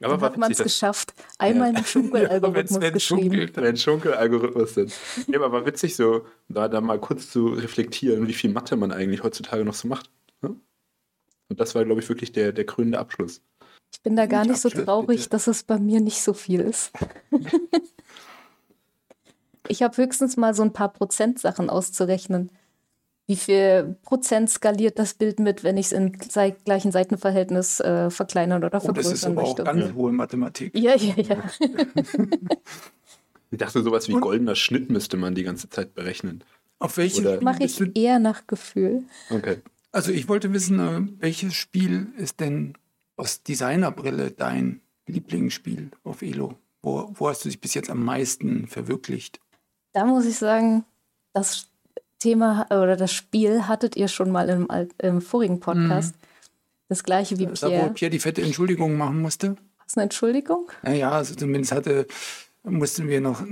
Aber 0.00 0.14
Dann 0.14 0.20
war 0.20 0.30
hat 0.30 0.38
man 0.38 0.50
es 0.50 0.58
witzig, 0.58 0.74
geschafft. 0.74 1.14
Einmal 1.38 1.68
einen 1.68 1.84
Schunkel-Algorithmus 1.84 2.80
wenn's 2.80 2.94
geschrieben. 2.94 3.50
ein 3.56 3.76
Schunkel-Algorithmus 3.76 4.74
sind. 4.74 4.92
Ja, 5.28 5.38
aber 5.38 5.52
war 5.52 5.66
witzig 5.66 5.94
so, 5.94 6.26
da, 6.48 6.68
da 6.68 6.80
mal 6.80 6.98
kurz 7.00 7.30
zu 7.30 7.48
reflektieren, 7.48 8.26
wie 8.26 8.32
viel 8.32 8.50
Mathe 8.50 8.76
man 8.76 8.90
eigentlich 8.92 9.22
heutzutage 9.22 9.64
noch 9.64 9.74
so 9.74 9.86
macht. 9.88 10.10
ne? 10.42 10.56
Und 11.48 11.60
das 11.60 11.74
war, 11.74 11.84
glaube 11.84 12.00
ich, 12.00 12.08
wirklich 12.08 12.32
der, 12.32 12.52
der 12.52 12.66
krönende 12.66 12.98
Abschluss. 12.98 13.42
Ich 13.92 14.00
bin 14.02 14.16
da 14.16 14.26
gar 14.26 14.40
Nicht 14.40 14.50
nicht 14.52 14.60
so 14.62 14.70
traurig, 14.70 15.18
bitte. 15.18 15.30
dass 15.30 15.46
es 15.46 15.62
bei 15.62 15.78
mir 15.78 16.00
nicht 16.00 16.22
so 16.22 16.32
viel 16.32 16.60
ist. 16.60 16.92
Ich 19.68 19.82
habe 19.82 19.96
höchstens 19.96 20.36
mal 20.36 20.54
so 20.54 20.62
ein 20.62 20.72
paar 20.72 20.92
Prozentsachen 20.92 21.70
auszurechnen. 21.70 22.50
Wie 23.26 23.36
viel 23.36 23.96
Prozent 24.02 24.50
skaliert 24.50 24.98
das 24.98 25.14
Bild 25.14 25.38
mit, 25.38 25.62
wenn 25.62 25.76
ich 25.76 25.86
es 25.86 25.92
im 25.92 26.12
gleichen 26.12 26.90
Seitenverhältnis 26.90 27.80
äh, 27.80 28.10
verkleinern 28.10 28.64
oder 28.64 28.80
vergrößern 28.80 29.06
oh, 29.06 29.10
das 29.10 29.18
ist 29.18 29.24
aber 29.24 29.42
möchte? 29.42 29.62
auch 29.62 29.66
ganz 29.66 29.94
hohe 29.94 30.12
Mathematik. 30.12 30.76
Ja, 30.76 30.96
ja, 30.96 31.14
ja. 31.16 31.42
Ich 33.52 33.58
dachte, 33.58 33.82
sowas 33.82 34.08
wie 34.08 34.14
goldener 34.14 34.56
Schnitt 34.56 34.90
müsste 34.90 35.18
man 35.18 35.34
die 35.34 35.42
ganze 35.42 35.68
Zeit 35.68 35.94
berechnen. 35.94 36.42
Auf 36.78 36.96
welche 36.96 37.20
Oder- 37.20 37.34
Spiel 37.34 37.44
Mache 37.44 37.64
ich 37.64 37.96
eher 37.96 38.18
nach 38.18 38.46
Gefühl. 38.46 39.02
Okay. 39.28 39.58
Also 39.92 40.10
ich 40.10 40.26
wollte 40.26 40.54
wissen, 40.54 40.80
äh, 40.80 41.02
welches 41.20 41.54
Spiel 41.54 42.08
ist 42.16 42.40
denn 42.40 42.72
aus 43.16 43.42
Designerbrille 43.42 44.30
dein 44.30 44.80
Lieblingsspiel 45.06 45.90
auf 46.02 46.22
Elo? 46.22 46.54
Wo, 46.80 47.10
wo 47.12 47.28
hast 47.28 47.44
du 47.44 47.50
dich 47.50 47.60
bis 47.60 47.74
jetzt 47.74 47.90
am 47.90 48.02
meisten 48.02 48.66
verwirklicht? 48.66 49.38
Da 49.92 50.04
muss 50.04 50.24
ich 50.26 50.36
sagen, 50.36 50.84
das 51.32 51.68
Thema 52.18 52.66
oder 52.70 52.96
das 52.96 53.12
Spiel 53.12 53.66
hattet 53.66 53.96
ihr 53.96 54.08
schon 54.08 54.30
mal 54.30 54.48
im, 54.48 54.68
im 54.98 55.20
vorigen 55.20 55.60
Podcast. 55.60 56.14
Das 56.88 57.02
gleiche 57.04 57.38
wie 57.38 57.46
Da, 57.46 57.50
wo 57.52 57.68
Pierre. 57.68 57.90
Pierre 57.90 58.10
die 58.10 58.18
fette 58.18 58.42
Entschuldigung 58.42 58.96
machen 58.96 59.20
musste? 59.20 59.56
Hast 59.78 59.96
du 59.96 60.00
eine 60.00 60.04
Entschuldigung? 60.04 60.70
Naja, 60.82 61.10
also 61.10 61.34
zumindest 61.34 61.72
hatte, 61.72 62.06
mussten 62.62 63.08
wir 63.08 63.20
noch 63.20 63.42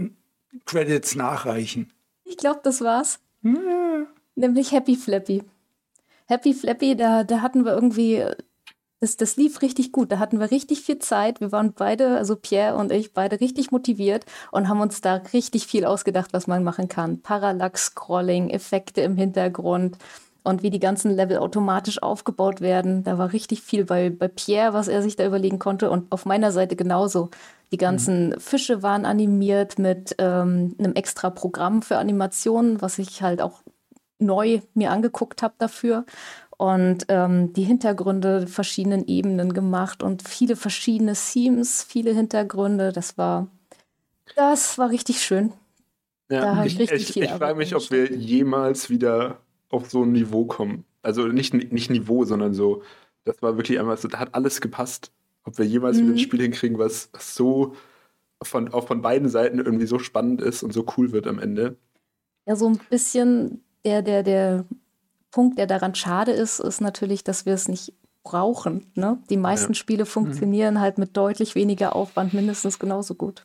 Credits 0.67 1.15
nachreichen. 1.15 1.93
Ich 2.25 2.37
glaube, 2.37 2.61
das 2.63 2.81
war's. 2.81 3.19
Ja. 3.43 4.07
Nämlich 4.35 4.73
Happy 4.73 4.97
Flappy. 4.97 5.43
Happy 6.27 6.55
Flappy, 6.55 6.97
da, 6.97 7.25
da 7.25 7.41
hatten 7.41 7.65
wir 7.65 7.73
irgendwie, 7.73 8.25
das, 9.01 9.17
das 9.17 9.37
lief 9.37 9.63
richtig 9.63 9.93
gut. 9.93 10.13
Da 10.13 10.19
hatten 10.19 10.39
wir 10.41 10.51
richtig 10.51 10.83
viel 10.83 10.99
Zeit. 10.99 11.41
Wir 11.41 11.53
waren 11.53 11.73
beide, 11.73 12.19
also 12.19 12.37
Pierre 12.37 12.77
und 12.77 12.93
ich, 12.93 13.15
beide 13.15 13.41
richtig 13.41 13.71
motiviert 13.71 14.27
und 14.53 14.69
haben 14.69 14.81
uns 14.81 15.01
da 15.01 15.15
richtig 15.33 15.67
viel 15.67 15.87
ausgedacht, 15.87 16.33
was 16.33 16.47
man 16.47 16.63
machen 16.63 16.89
kann. 16.89 17.21
Parallax-Scrolling, 17.23 18.51
Effekte 18.51 19.01
im 19.01 19.17
Hintergrund 19.17 19.97
und 20.43 20.63
wie 20.63 20.71
die 20.71 20.81
ganzen 20.81 21.11
Level 21.11 21.39
automatisch 21.39 22.03
aufgebaut 22.03 22.61
werden. 22.61 23.03
Da 23.03 23.17
war 23.17 23.33
richtig 23.33 23.63
viel 23.63 23.87
bei, 23.87 24.11
bei 24.11 24.29
Pierre, 24.29 24.75
was 24.75 24.89
er 24.89 25.03
sich 25.03 25.17
da 25.17 25.27
überlegen 25.27 25.59
konnte 25.59 25.91
und 25.91 26.13
auf 26.13 26.27
meiner 26.27 26.53
Seite 26.53 26.77
genauso. 26.77 27.31
Die 27.73 27.79
ganzen 27.79 28.39
Fische 28.39 28.83
waren 28.83 29.07
animiert 29.07 29.79
mit 29.79 30.15
ähm, 30.19 30.75
einem 30.79 30.95
extra 30.95 31.31
Programm 31.31 31.83
für 31.83 31.99
Animationen, 31.99 32.83
was 32.83 32.99
ich 32.99 33.23
halt 33.23 33.41
auch 33.41 33.63
neu 34.19 34.61
mir 34.75 34.91
angeguckt 34.91 35.43
habe 35.43 35.55
dafür 35.57 36.05
und 36.61 37.07
ähm, 37.09 37.55
die 37.55 37.63
Hintergründe 37.63 38.47
verschiedenen 38.47 39.07
Ebenen 39.07 39.55
gemacht 39.55 40.03
und 40.03 40.29
viele 40.29 40.57
verschiedene 40.57 41.15
Themes, 41.15 41.83
viele 41.83 42.13
Hintergründe. 42.13 42.93
Das 42.93 43.17
war, 43.17 43.47
das 44.37 44.77
war 44.77 44.91
richtig 44.91 45.23
schön. 45.23 45.55
Da 46.29 46.57
hab 46.57 46.67
ich 46.67 46.75
ich 46.75 46.81
richtig 46.81 47.09
ich, 47.09 47.13
viel 47.15 47.25
ich 47.25 47.31
frage 47.31 47.57
mich, 47.57 47.75
ob 47.75 47.91
wir 47.91 48.13
jemals 48.13 48.91
wieder 48.91 49.41
auf 49.71 49.91
so 49.91 50.03
ein 50.03 50.13
Niveau 50.13 50.45
kommen. 50.45 50.85
Also 51.01 51.29
nicht, 51.29 51.55
nicht 51.55 51.89
Niveau, 51.89 52.27
sondern 52.27 52.53
so, 52.53 52.83
das 53.25 53.41
war 53.41 53.57
wirklich 53.57 53.79
einmal 53.81 53.97
so, 53.97 54.09
da 54.09 54.19
hat 54.19 54.35
alles 54.35 54.61
gepasst. 54.61 55.13
Ob 55.45 55.57
wir 55.57 55.65
jemals 55.65 55.97
wieder 55.97 56.09
ein 56.09 56.13
Mhm. 56.13 56.19
Spiel 56.19 56.43
hinkriegen, 56.43 56.79
was, 56.79 57.09
was 57.13 57.35
so 57.35 57.75
von, 58.43 58.69
auch 58.75 58.87
von 58.87 59.01
beiden 59.01 59.31
Seiten 59.31 59.61
irgendwie 59.61 59.87
so 59.87 59.99
spannend 59.99 60.43
ist 60.43 60.63
und 60.63 60.75
so 60.75 60.85
cool 60.99 61.13
wird 61.13 61.27
am 61.27 61.39
Ende. 61.39 61.79
Ja, 62.47 62.55
so 62.55 62.69
ein 62.69 62.79
bisschen 62.91 63.65
der, 63.83 64.03
der, 64.03 64.23
der 64.23 64.67
Punkt, 65.31 65.59
der 65.59 65.67
daran 65.67 65.95
schade 65.95 66.33
ist, 66.33 66.61
ist 66.61 66.81
natürlich, 66.81 67.25
dass 67.25 67.47
wir 67.47 67.55
es 67.55 67.69
nicht 67.69 67.93
brauchen. 68.23 68.91
Ne? 68.95 69.19
Die 69.31 69.37
meisten 69.37 69.73
Ja. 69.73 69.75
Spiele 69.75 70.07
funktionieren 70.07 70.81
halt 70.81 70.99
mit 70.99 71.17
deutlich 71.17 71.55
weniger 71.55 71.97
Aufwand 71.97 72.35
mindestens 72.35 72.79
genauso 72.79 73.15
gut. 73.15 73.45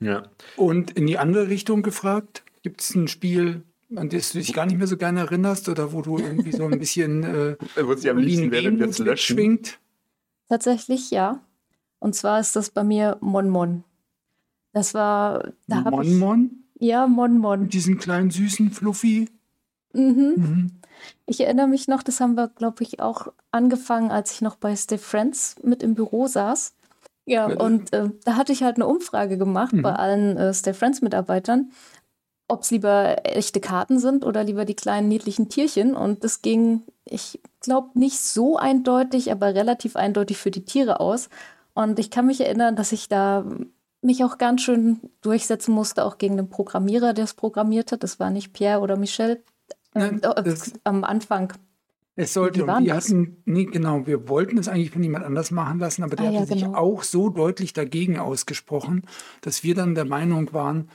Ja. 0.00 0.24
Und 0.56 0.92
in 0.92 1.06
die 1.06 1.18
andere 1.18 1.48
Richtung 1.48 1.82
gefragt, 1.82 2.44
gibt 2.62 2.80
es 2.80 2.94
ein 2.94 3.08
Spiel, 3.08 3.62
an 3.94 4.08
das 4.08 4.32
du 4.32 4.38
dich 4.38 4.52
gar 4.52 4.66
nicht 4.66 4.78
mehr 4.78 4.86
so 4.86 4.96
gerne 4.96 5.20
erinnerst 5.20 5.68
oder 5.68 5.92
wo 5.92 6.02
du 6.02 6.18
irgendwie 6.18 6.52
so 6.52 6.64
ein 6.66 6.78
bisschen 6.78 7.24
äh, 7.24 7.56
wäre, 7.76 8.70
mitschwingt? 8.70 9.78
Tatsächlich 10.48 11.10
ja. 11.10 11.40
Und 11.98 12.14
zwar 12.14 12.40
ist 12.40 12.54
das 12.56 12.70
bei 12.70 12.84
mir 12.84 13.16
Mon 13.20 13.48
Mon. 13.48 13.84
Das 14.72 14.92
war, 14.92 15.52
da 15.66 15.84
habe 15.84 16.04
ich, 16.04 16.10
Mon 16.10 16.18
Mon? 16.18 16.50
ja, 16.78 17.06
Mon 17.06 17.38
Mon. 17.38 17.62
Mit 17.62 17.72
diesen 17.72 17.98
kleinen 17.98 18.30
süßen 18.30 18.70
Fluffy? 18.70 19.28
Mhm. 19.96 20.34
Mhm. 20.36 20.70
Ich 21.26 21.40
erinnere 21.40 21.66
mich 21.68 21.88
noch, 21.88 22.02
das 22.02 22.20
haben 22.20 22.34
wir, 22.34 22.48
glaube 22.48 22.82
ich, 22.82 23.00
auch 23.00 23.28
angefangen, 23.50 24.10
als 24.10 24.32
ich 24.32 24.40
noch 24.42 24.56
bei 24.56 24.74
Stay 24.76 24.98
Friends 24.98 25.56
mit 25.62 25.82
im 25.82 25.94
Büro 25.94 26.26
saß. 26.26 26.74
Ja, 27.26 27.46
und 27.46 27.92
äh, 27.92 28.10
da 28.24 28.36
hatte 28.36 28.52
ich 28.52 28.62
halt 28.62 28.76
eine 28.76 28.86
Umfrage 28.86 29.36
gemacht 29.36 29.72
Mhm. 29.72 29.82
bei 29.82 29.92
allen 29.94 30.36
äh, 30.36 30.54
Stay 30.54 30.72
Friends 30.74 31.02
Mitarbeitern, 31.02 31.70
ob 32.48 32.62
es 32.62 32.70
lieber 32.70 33.16
echte 33.24 33.60
Karten 33.60 33.98
sind 33.98 34.24
oder 34.24 34.44
lieber 34.44 34.64
die 34.64 34.76
kleinen 34.76 35.08
niedlichen 35.08 35.48
Tierchen. 35.48 35.96
Und 35.96 36.22
das 36.22 36.42
ging, 36.42 36.82
ich 37.04 37.40
glaube, 37.60 37.98
nicht 37.98 38.20
so 38.20 38.56
eindeutig, 38.56 39.32
aber 39.32 39.54
relativ 39.54 39.96
eindeutig 39.96 40.36
für 40.38 40.52
die 40.52 40.64
Tiere 40.64 41.00
aus. 41.00 41.28
Und 41.74 41.98
ich 41.98 42.10
kann 42.10 42.26
mich 42.26 42.40
erinnern, 42.40 42.76
dass 42.76 42.92
ich 42.92 43.08
da 43.08 43.44
mich 44.02 44.22
auch 44.22 44.38
ganz 44.38 44.62
schön 44.62 45.00
durchsetzen 45.20 45.74
musste, 45.74 46.04
auch 46.04 46.18
gegen 46.18 46.36
den 46.36 46.48
Programmierer, 46.48 47.12
der 47.12 47.24
es 47.24 47.34
programmiert 47.34 47.90
hat. 47.90 48.04
Das 48.04 48.20
war 48.20 48.30
nicht 48.30 48.52
Pierre 48.52 48.80
oder 48.80 48.96
Michel. 48.96 49.42
Ähm, 49.96 50.20
Nein, 50.22 50.32
äh, 50.36 50.42
das- 50.42 50.72
am 50.84 51.04
Anfang. 51.04 51.52
Es 52.18 52.32
sollte, 52.32 52.64
und 52.64 52.84
wir 52.84 52.94
hatten, 52.94 53.42
nee, 53.44 53.66
genau, 53.66 54.06
wir 54.06 54.26
wollten 54.28 54.56
es 54.56 54.68
eigentlich 54.68 54.90
von 54.90 55.02
jemand 55.02 55.24
anders 55.26 55.50
machen 55.50 55.78
lassen, 55.78 56.02
aber 56.02 56.16
der 56.16 56.28
Ah, 56.28 56.30
ja, 56.30 56.40
hatte 56.40 56.54
sich 56.54 56.62
genau. 56.64 56.74
auch 56.78 57.02
so 57.02 57.28
deutlich 57.28 57.74
dagegen 57.74 58.18
ausgesprochen, 58.18 59.02
dass 59.42 59.62
wir 59.64 59.74
dann 59.74 59.94
der 59.94 60.06
Meinung 60.06 60.54
waren, 60.54 60.88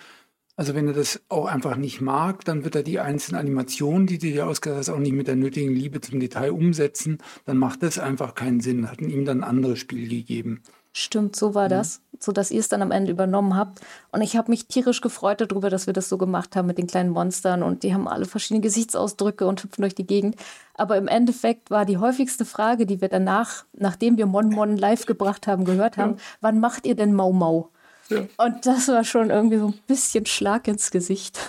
also 0.56 0.74
wenn 0.74 0.88
er 0.88 0.94
das 0.94 1.22
auch 1.30 1.46
einfach 1.46 1.76
nicht 1.76 2.02
mag, 2.02 2.44
dann 2.46 2.64
wird 2.64 2.76
er 2.76 2.82
die 2.84 3.00
einzelnen 3.00 3.40
Animationen, 3.40 4.08
die 4.08 4.18
du 4.18 4.28
dir 4.32 4.48
ausgedacht 4.48 4.80
hast, 4.80 4.90
auch 4.90 4.98
nicht 4.98 5.14
mit 5.14 5.28
der 5.28 5.36
nötigen 5.36 5.72
Liebe 5.74 6.02
zum 6.02 6.20
Detail 6.20 6.52
umsetzen, 6.54 7.20
dann 7.46 7.58
macht 7.58 7.84
das 7.84 8.00
einfach 8.00 8.34
keinen 8.34 8.60
Sinn. 8.60 8.90
Hatten 8.90 9.10
ihm 9.10 9.24
dann 9.24 9.42
ein 9.44 9.50
anderes 9.50 9.78
Spiel 9.80 10.08
gegeben. 10.10 10.62
Stimmt, 10.93 11.38
so 11.38 11.56
war 11.56 11.69
das, 11.69 12.01
so 12.19 12.34
dass 12.34 12.51
ihr 12.51 12.60
es 12.60 12.67
dann 12.67 12.82
am 12.82 12.91
Ende 12.91 13.13
übernommen 13.13 13.56
habt. 13.56 13.80
Und 14.12 14.21
ich 14.21 14.36
habe 14.36 14.51
mich 14.51 14.67
tierisch 14.67 14.99
gefreut 14.99 15.39
darüber, 15.39 15.69
dass 15.69 15.88
wir 15.88 15.93
das 15.93 16.10
so 16.10 16.17
gemacht 16.17 16.56
haben 16.56 16.67
mit 16.67 16.77
den 16.77 16.88
kleinen 16.88 17.12
Monstern 17.12 17.63
und 17.63 17.84
die 17.84 17.93
haben 17.93 18.10
alle 18.10 18.25
verschiedene 18.25 18.60
Gesichtsausdrücke 18.60 19.45
und 19.45 19.63
hüpfen 19.63 19.84
durch 19.84 19.95
die 19.95 20.06
Gegend. 20.06 20.36
Aber 20.73 20.97
im 20.97 21.08
Endeffekt 21.08 21.71
war 21.71 21.86
die 21.86 21.97
häufigste 21.97 22.43
Frage, 22.43 22.86
die 22.86 22.99
wir 22.99 23.08
danach, 23.08 23.63
nachdem 23.71 24.17
wir 24.17 24.25
Mon 24.25 24.49
Mon 24.49 24.75
live 24.75 25.06
gebracht 25.06 25.47
haben, 25.47 25.63
gehört 25.63 25.95
haben, 25.95 26.17
wann 26.41 26.60
macht 26.60 26.86
ihr 26.86 26.95
denn 26.95 27.13
Mau 27.13 27.32
Mau? 27.32 27.69
Ja. 28.10 28.27
Und 28.36 28.65
das 28.65 28.89
war 28.89 29.06
schon 29.06 29.30
irgendwie 29.30 29.58
so 29.58 29.67
ein 29.67 29.80
bisschen 29.88 30.25
Schlag 30.25 30.67
ins 30.67 30.91
Gesicht. 30.91 31.39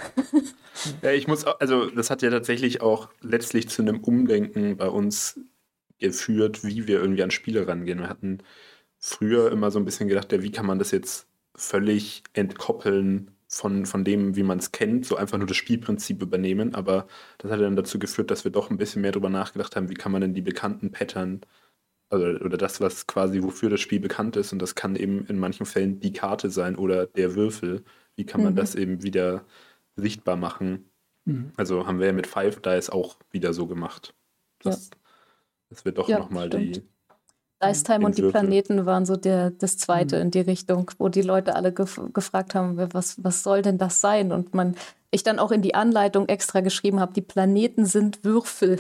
Ja, 1.02 1.11
ich 1.11 1.28
muss, 1.28 1.44
auch, 1.44 1.61
also 1.61 1.87
das 1.90 2.11
hat 2.11 2.22
ja 2.22 2.31
tatsächlich 2.31 2.81
auch 2.81 3.09
letztlich 3.20 3.68
zu 3.68 3.83
einem 3.83 4.00
Umdenken 4.00 4.76
bei 4.76 4.88
uns 4.88 5.38
geführt, 5.98 6.64
wie 6.64 6.87
wir 6.87 7.00
irgendwie 7.00 7.22
an 7.22 7.31
Spiele 7.31 7.66
rangehen. 7.66 8.00
Wir 8.00 8.09
hatten 8.09 8.38
früher 9.03 9.53
immer 9.53 9.73
so 9.73 9.81
ein 9.81 9.87
bisschen 9.87 10.09
gedacht, 10.09 10.33
ja, 10.33 10.43
wie 10.45 10.53
kann 10.53 10.67
man 10.67 10.81
das 10.81 10.93
jetzt 10.93 11.29
völlig 11.57 12.25
entkoppeln 12.35 13.33
von, 13.49 13.87
von 13.87 14.05
dem, 14.05 14.37
wie 14.37 14.45
man 14.45 14.59
es 14.61 14.73
kennt, 14.73 15.07
so 15.07 15.17
einfach 15.17 15.38
nur 15.38 15.49
das 15.49 15.59
Spielprinzip 15.59 16.23
übernehmen. 16.23 16.75
Aber 16.77 17.09
das 17.38 17.53
hat 17.53 17.61
dann 17.61 17.77
dazu 17.77 18.01
geführt, 18.01 18.33
dass 18.33 18.45
wir 18.45 18.53
doch 18.53 18.71
ein 18.71 18.79
bisschen 18.79 19.03
mehr 19.03 19.12
darüber 19.12 19.31
nachgedacht 19.31 19.77
haben, 19.77 19.91
wie 19.91 19.95
kann 19.95 20.12
man 20.12 20.23
denn 20.23 20.35
die 20.35 20.43
bekannten 20.43 20.93
Pattern 20.93 21.43
also, 22.11 22.25
oder 22.45 22.57
das, 22.59 22.81
was 22.81 23.07
quasi 23.07 23.43
wofür 23.43 23.71
das 23.71 23.81
Spiel 23.81 24.01
bekannt 24.01 24.37
ist, 24.37 24.53
und 24.53 24.61
das 24.61 24.75
kann 24.75 24.97
eben 24.97 25.27
in 25.27 25.38
manchen 25.38 25.67
Fällen 25.67 26.01
die 26.01 26.12
Karte 26.12 26.51
sein 26.51 26.77
oder 26.77 27.07
der 27.07 27.35
Würfel. 27.35 27.85
Wie 28.17 28.27
kann 28.27 28.43
man 28.43 28.55
Mhm. 28.55 28.57
das 28.57 28.75
eben 28.75 29.03
wieder 29.03 29.47
sichtbar 29.97 30.37
machen? 30.37 30.91
Mhm. 31.27 31.53
Also 31.57 31.87
haben 31.87 32.01
wir 32.01 32.07
ja 32.09 32.12
mit 32.12 32.27
Five 32.27 32.61
Dice 32.62 32.91
auch 32.91 33.19
wieder 33.31 33.55
so 33.55 33.67
gemacht. 33.67 34.15
Das, 34.62 34.91
das 35.71 35.85
wird 35.85 35.99
doch 35.99 36.09
Ja, 36.09 36.19
nochmal 36.19 36.51
die. 36.51 36.83
Stimmt. 37.62 37.77
Dice 37.77 37.83
Time 37.85 38.07
und 38.07 38.18
die. 38.18 38.22
Planeten 38.22 38.87
waren 38.87 39.07
so 39.07 39.16
der, 39.16 39.51
das 39.51 39.77
zweite 39.79 40.16
Mhm. 40.16 40.22
in 40.22 40.31
die 40.31 40.40
Richtung, 40.40 40.90
wo 40.98 41.09
die 41.09 41.22
Leute 41.22 41.55
alle 41.55 41.72
gef 41.72 42.01
gefragt 42.12 42.55
haben, 42.55 42.77
was, 42.92 43.22
was 43.22 43.42
soll 43.42 43.62
denn 43.62 43.79
das 43.79 44.01
sein? 44.01 44.33
Und 44.33 44.55
man, 44.55 44.77
ich 45.11 45.22
dann 45.22 45.38
auch 45.38 45.51
in 45.53 45.62
die 45.62 45.75
Anleitung 45.75 46.29
extra 46.29 46.61
geschrieben 46.61 47.01
habe, 47.01 47.12
die 47.12 47.22
Planeten 47.22 47.87
sind 47.87 48.25
Würfel. 48.25 48.79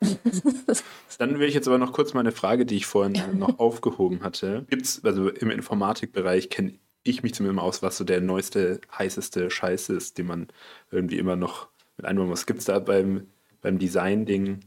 Dann 1.18 1.38
will 1.38 1.48
ich 1.48 1.54
jetzt 1.54 1.68
aber 1.68 1.78
noch 1.78 1.92
kurz 1.92 2.14
meine 2.14 2.32
Frage, 2.32 2.66
die 2.66 2.76
ich 2.76 2.86
vorhin 2.86 3.38
noch 3.38 3.58
aufgehoben 3.58 4.22
hatte. 4.22 4.64
Gibt's, 4.68 5.00
also 5.04 5.28
im 5.28 5.50
Informatikbereich 5.50 6.50
kenne 6.50 6.74
ich 7.04 7.22
mich 7.22 7.34
zumindest 7.34 7.62
aus, 7.62 7.82
was 7.82 7.96
so 7.96 8.04
der 8.04 8.20
neueste, 8.20 8.80
heißeste 8.96 9.50
Scheiß 9.50 9.88
ist, 9.90 10.18
den 10.18 10.26
man 10.26 10.48
irgendwie 10.90 11.18
immer 11.18 11.36
noch 11.36 11.68
mit 11.96 12.06
einbauen 12.06 12.28
muss. 12.28 12.46
Gibt 12.46 12.60
es 12.60 12.64
da 12.66 12.78
beim, 12.78 13.28
beim 13.60 13.78
Design-Ding 13.78 14.60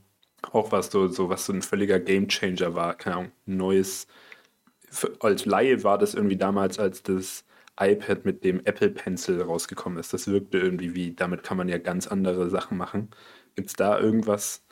auch 0.51 0.71
was 0.71 0.91
so, 0.91 1.07
so, 1.07 1.29
was 1.29 1.45
so 1.45 1.53
ein 1.53 1.61
völliger 1.61 1.99
Gamechanger 1.99 2.75
war? 2.75 2.95
Keine 2.95 3.15
Ahnung, 3.17 3.31
neues. 3.45 4.07
Als 5.19 5.45
Laie 5.45 5.83
war 5.83 5.97
das 5.97 6.13
irgendwie 6.13 6.37
damals, 6.37 6.79
als 6.79 7.03
das 7.03 7.45
iPad 7.79 8.25
mit 8.25 8.43
dem 8.43 8.63
Apple 8.65 8.89
Pencil 8.89 9.41
rausgekommen 9.41 9.99
ist. 9.99 10.13
Das 10.13 10.27
wirkte 10.27 10.57
irgendwie 10.57 10.93
wie, 10.93 11.13
damit 11.15 11.43
kann 11.43 11.57
man 11.57 11.69
ja 11.69 11.77
ganz 11.77 12.07
andere 12.07 12.49
Sachen 12.49 12.77
machen. 12.77 13.09
Gibt 13.55 13.69
es 13.69 13.75
da 13.75 13.99
irgendwas? 13.99 14.63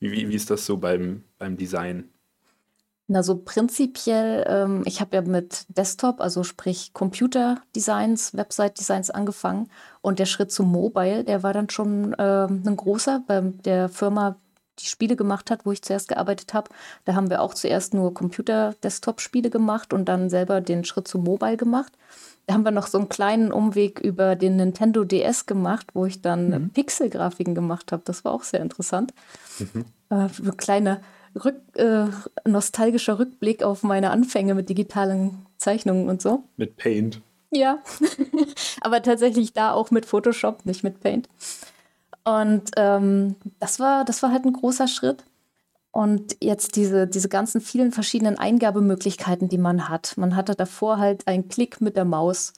Wie, 0.00 0.28
wie, 0.28 0.34
ist 0.34 0.50
das 0.50 0.66
so 0.66 0.76
beim, 0.76 1.24
beim 1.38 1.56
Design? 1.56 2.08
Na, 3.08 3.22
so 3.22 3.36
prinzipiell, 3.36 4.44
ähm, 4.48 4.82
ich 4.86 5.00
habe 5.00 5.16
ja 5.16 5.22
mit 5.22 5.66
Desktop, 5.68 6.20
also 6.20 6.44
sprich 6.44 6.92
Computer-Designs, 6.92 8.34
Website-Designs 8.34 9.10
angefangen. 9.10 9.68
Und 10.00 10.18
der 10.18 10.26
Schritt 10.26 10.50
zum 10.50 10.70
Mobile, 10.70 11.24
der 11.24 11.42
war 11.42 11.52
dann 11.52 11.68
schon 11.68 12.14
ähm, 12.18 12.62
ein 12.66 12.76
großer 12.76 13.22
bei 13.26 13.40
der 13.64 13.88
Firma, 13.88 14.40
die 14.78 14.86
Spiele 14.86 15.16
gemacht 15.16 15.50
hat, 15.50 15.66
wo 15.66 15.72
ich 15.72 15.82
zuerst 15.82 16.08
gearbeitet 16.08 16.54
habe. 16.54 16.70
Da 17.04 17.14
haben 17.14 17.30
wir 17.30 17.42
auch 17.42 17.54
zuerst 17.54 17.94
nur 17.94 18.14
Computer-Desktop-Spiele 18.14 19.50
gemacht 19.50 19.92
und 19.92 20.06
dann 20.06 20.30
selber 20.30 20.60
den 20.60 20.84
Schritt 20.84 21.08
zum 21.08 21.24
Mobile 21.24 21.56
gemacht. 21.56 21.92
Da 22.46 22.54
haben 22.54 22.64
wir 22.64 22.72
noch 22.72 22.88
so 22.88 22.98
einen 22.98 23.08
kleinen 23.08 23.52
Umweg 23.52 24.00
über 24.00 24.34
den 24.34 24.56
Nintendo 24.56 25.04
DS 25.04 25.46
gemacht, 25.46 25.86
wo 25.94 26.06
ich 26.06 26.22
dann 26.22 26.48
mhm. 26.48 26.70
Pixel-Grafiken 26.70 27.54
gemacht 27.54 27.92
habe. 27.92 28.02
Das 28.04 28.24
war 28.24 28.32
auch 28.32 28.42
sehr 28.42 28.60
interessant. 28.60 29.12
Mhm. 29.58 29.84
Äh, 30.10 30.14
eine 30.14 30.52
kleine 30.56 31.00
Rück, 31.34 31.60
äh, 31.74 32.06
nostalgischer 32.44 33.18
Rückblick 33.18 33.62
auf 33.62 33.82
meine 33.82 34.10
Anfänge 34.10 34.54
mit 34.54 34.68
digitalen 34.68 35.46
Zeichnungen 35.56 36.08
und 36.08 36.20
so. 36.20 36.44
Mit 36.56 36.76
Paint. 36.76 37.20
Ja, 37.50 37.78
aber 38.80 39.02
tatsächlich 39.02 39.52
da 39.52 39.72
auch 39.72 39.90
mit 39.90 40.06
Photoshop, 40.06 40.64
nicht 40.66 40.82
mit 40.82 41.00
Paint. 41.00 41.28
Und 42.24 42.70
ähm, 42.76 43.36
das, 43.58 43.80
war, 43.80 44.04
das 44.04 44.22
war 44.22 44.30
halt 44.30 44.44
ein 44.44 44.52
großer 44.52 44.88
Schritt. 44.88 45.24
Und 45.90 46.36
jetzt 46.40 46.76
diese, 46.76 47.06
diese 47.06 47.28
ganzen 47.28 47.60
vielen 47.60 47.92
verschiedenen 47.92 48.38
Eingabemöglichkeiten, 48.38 49.48
die 49.48 49.58
man 49.58 49.88
hat. 49.88 50.14
Man 50.16 50.36
hatte 50.36 50.54
davor 50.54 50.98
halt 50.98 51.26
einen 51.28 51.48
Klick 51.48 51.80
mit 51.80 51.96
der 51.96 52.06
Maus. 52.06 52.54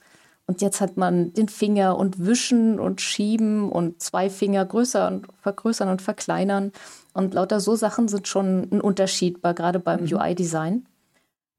Und 0.47 0.61
jetzt 0.61 0.79
hat 0.79 0.95
man 0.95 1.33
den 1.33 1.49
Finger 1.49 1.97
und 1.97 2.25
Wischen 2.25 2.79
und 2.79 3.01
Schieben 3.01 3.71
und 3.71 4.01
zwei 4.01 4.29
Finger 4.29 4.63
größer 4.63 5.07
und 5.07 5.27
vergrößern 5.41 5.89
und 5.89 6.01
verkleinern. 6.01 6.71
Und 7.13 7.33
lauter 7.33 7.59
so 7.59 7.75
Sachen 7.75 8.07
sind 8.07 8.27
schon 8.27 8.69
ein 8.71 8.79
Unterschied, 8.79 9.41
bei, 9.41 9.53
gerade 9.53 9.79
beim 9.79 10.03
mhm. 10.03 10.13
UI-Design. 10.13 10.85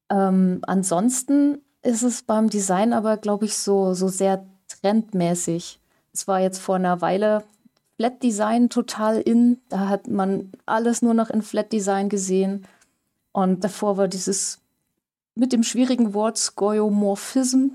Ähm, 0.09 0.61
ansonsten 0.65 1.59
ist 1.83 2.03
es 2.03 2.23
beim 2.23 2.49
Design 2.49 2.93
aber, 2.93 3.17
glaube 3.17 3.45
ich, 3.45 3.57
so, 3.57 3.93
so 3.93 4.07
sehr 4.07 4.45
trendmäßig. 4.81 5.79
Es 6.13 6.27
war 6.27 6.39
jetzt 6.39 6.59
vor 6.59 6.75
einer 6.75 7.01
Weile 7.01 7.43
Flat 7.97 8.21
Design 8.21 8.69
total 8.69 9.19
in. 9.19 9.59
Da 9.69 9.89
hat 9.89 10.07
man 10.07 10.51
alles 10.65 11.01
nur 11.01 11.13
noch 11.13 11.29
in 11.29 11.41
Flat 11.41 11.73
Design 11.73 12.09
gesehen. 12.09 12.65
Und 13.31 13.63
davor 13.63 13.97
war 13.97 14.07
dieses 14.07 14.59
mit 15.35 15.51
dem 15.51 15.63
schwierigen 15.63 16.13
Wort 16.13 16.37
Skeuomorphism 16.37 17.71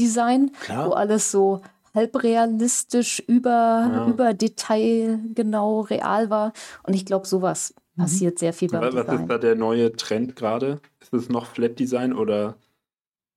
Design, 0.00 0.52
Klar. 0.60 0.88
wo 0.88 0.92
alles 0.92 1.30
so 1.30 1.60
halbrealistisch 1.94 3.20
über, 3.20 3.50
ja. 3.92 4.06
über 4.08 4.34
Detail 4.34 5.20
genau 5.34 5.80
real 5.82 6.30
war. 6.30 6.52
Und 6.82 6.94
ich 6.94 7.04
glaube, 7.04 7.26
sowas 7.26 7.74
mhm. 7.94 8.02
passiert 8.02 8.38
sehr 8.38 8.52
viel 8.52 8.68
beim 8.68 8.82
was, 8.82 8.90
Design. 8.90 9.06
Was 9.06 9.20
ist 9.20 9.28
da 9.28 9.38
der 9.38 9.54
neue 9.54 9.92
Trend 9.92 10.34
gerade? 10.34 10.80
Ist 11.00 11.12
es 11.12 11.28
noch 11.28 11.46
Flat 11.46 11.78
Design 11.78 12.14
oder 12.14 12.56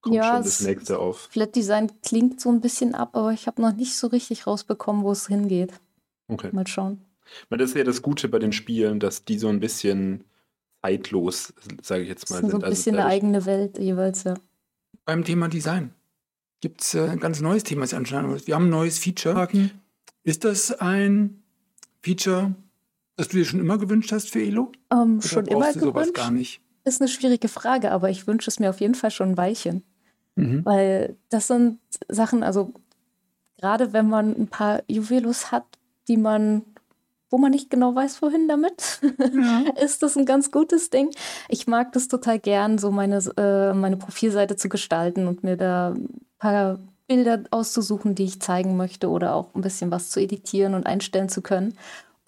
kommt 0.02 0.16
ja, 0.16 0.36
schon 0.36 0.44
das 0.44 0.62
nächste 0.62 1.00
auf? 1.00 1.28
Flat 1.32 1.56
Design 1.56 1.92
klingt 2.02 2.40
so 2.40 2.50
ein 2.50 2.62
bisschen 2.62 2.96
ab, 2.96 3.10
aber 3.14 3.32
ich 3.34 3.48
habe 3.48 3.62
noch 3.62 3.74
nicht 3.74 3.96
so 3.96 4.08
richtig 4.08 4.48
rausbekommen, 4.48 5.04
wo 5.04 5.12
es 5.12 5.28
hingeht. 5.28 5.74
Okay. 6.28 6.50
Mal 6.52 6.68
schauen. 6.68 7.02
Das 7.50 7.62
ist 7.62 7.76
ja 7.76 7.84
das 7.84 8.02
Gute 8.02 8.28
bei 8.28 8.40
den 8.40 8.52
Spielen, 8.52 9.00
dass 9.00 9.26
die 9.26 9.40
so 9.40 9.48
ein 9.48 9.60
bisschen 9.60 10.24
zeitlos, 10.82 11.54
sage 11.82 12.04
ich 12.04 12.10
jetzt 12.10 12.30
mal, 12.30 12.42
sind. 12.42 12.52
So 12.52 12.58
ein 12.58 12.64
also 12.64 12.76
bisschen 12.76 12.96
also 12.96 13.08
eine 13.08 13.14
eigene 13.14 13.46
Welt 13.46 13.80
jeweils, 13.80 14.24
ja. 14.24 14.36
Beim 15.06 15.24
Thema 15.24 15.48
Design 15.48 15.94
gibt 16.62 16.82
es 16.82 16.94
äh, 16.94 17.08
ein 17.08 17.20
ganz 17.20 17.42
neues 17.42 17.64
Thema, 17.64 17.82
das 17.82 17.94
anschauen 17.94 18.40
Wir 18.46 18.56
haben 18.56 18.66
ein 18.66 18.70
neues 18.70 18.98
Feature. 19.00 19.48
Ist 20.24 20.44
das 20.44 20.72
ein 20.72 21.44
Feature, 22.02 22.56
das 23.16 23.28
du 23.28 23.38
dir 23.38 23.46
schon 23.46 23.60
immer 23.60 23.78
gewünscht 23.78 24.12
hast 24.12 24.32
für 24.32 24.42
Elo? 24.42 24.72
Um, 24.90 25.16
ähm, 25.16 25.22
schon 25.22 25.46
immer 25.46 25.72
du 25.74 25.92
gewünscht? 25.92 26.16
gar 26.16 26.32
nicht? 26.32 26.62
Ist 26.84 27.02
eine 27.02 27.08
schwierige 27.08 27.48
Frage, 27.48 27.92
aber 27.92 28.10
ich 28.10 28.28
wünsche 28.28 28.50
es 28.50 28.60
mir 28.60 28.70
auf 28.70 28.80
jeden 28.80 28.96
Fall 28.96 29.12
schon 29.12 29.30
ein 29.30 29.38
Weilchen. 29.38 29.84
Mhm. 30.36 30.66
Weil 30.66 31.18
das 31.30 31.48
sind 31.48 31.80
Sachen, 32.10 32.44
also 32.44 32.74
gerade 33.58 33.94
wenn 33.94 34.08
man 34.08 34.36
ein 34.36 34.48
paar 34.48 34.84
Juwelos 34.88 35.52
hat, 35.52 35.66
die 36.08 36.18
man, 36.18 36.64
wo 37.30 37.38
man 37.38 37.52
nicht 37.52 37.70
genau 37.70 37.96
weiß, 37.96 38.22
wohin 38.22 38.48
damit, 38.48 39.02
ja. 39.20 39.64
ist 39.84 40.04
das 40.04 40.16
ein 40.18 40.26
ganz 40.26 40.52
gutes 40.52 40.90
Ding. 40.90 41.10
Ich 41.50 41.68
mag 41.68 41.92
das 41.94 42.08
total 42.08 42.40
gern, 42.40 42.78
so 42.78 42.92
meine, 42.92 43.18
äh, 43.38 43.74
meine 43.74 43.98
Profilseite 43.98 44.56
zu 44.56 44.70
gestalten 44.70 45.28
und 45.28 45.44
mir 45.44 45.58
da 45.58 45.90
ein 45.90 46.26
paar 46.38 46.80
Bilder 47.08 47.44
auszusuchen, 47.52 48.16
die 48.16 48.26
ich 48.26 48.42
zeigen 48.42 48.78
möchte 48.78 49.10
oder 49.10 49.36
auch 49.36 49.54
ein 49.54 49.62
bisschen 49.62 49.92
was 49.92 50.10
zu 50.10 50.20
editieren 50.20 50.74
und 50.74 50.86
einstellen 50.86 51.30
zu 51.30 51.42
können. 51.42 51.78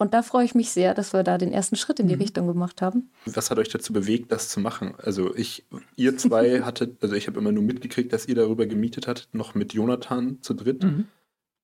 Und 0.00 0.14
da 0.14 0.22
freue 0.22 0.44
ich 0.44 0.54
mich 0.54 0.70
sehr, 0.70 0.94
dass 0.94 1.12
wir 1.12 1.24
da 1.24 1.38
den 1.38 1.52
ersten 1.52 1.74
Schritt 1.74 1.98
in 1.98 2.06
die 2.06 2.14
mhm. 2.14 2.22
Richtung 2.22 2.46
gemacht 2.46 2.80
haben. 2.80 3.10
Was 3.26 3.50
hat 3.50 3.58
euch 3.58 3.68
dazu 3.68 3.92
bewegt, 3.92 4.30
das 4.30 4.48
zu 4.48 4.60
machen? 4.60 4.94
Also 5.02 5.34
ich, 5.34 5.66
ihr 5.96 6.16
zwei 6.16 6.62
hattet, 6.64 7.02
also 7.02 7.16
ich 7.16 7.26
habe 7.26 7.40
immer 7.40 7.50
nur 7.50 7.64
mitgekriegt, 7.64 8.12
dass 8.12 8.26
ihr 8.26 8.36
darüber 8.36 8.66
gemietet 8.66 9.08
hattet, 9.08 9.28
noch 9.32 9.56
mit 9.56 9.74
Jonathan 9.74 10.38
zu 10.40 10.54
dritt. 10.54 10.84
Mhm. 10.84 11.08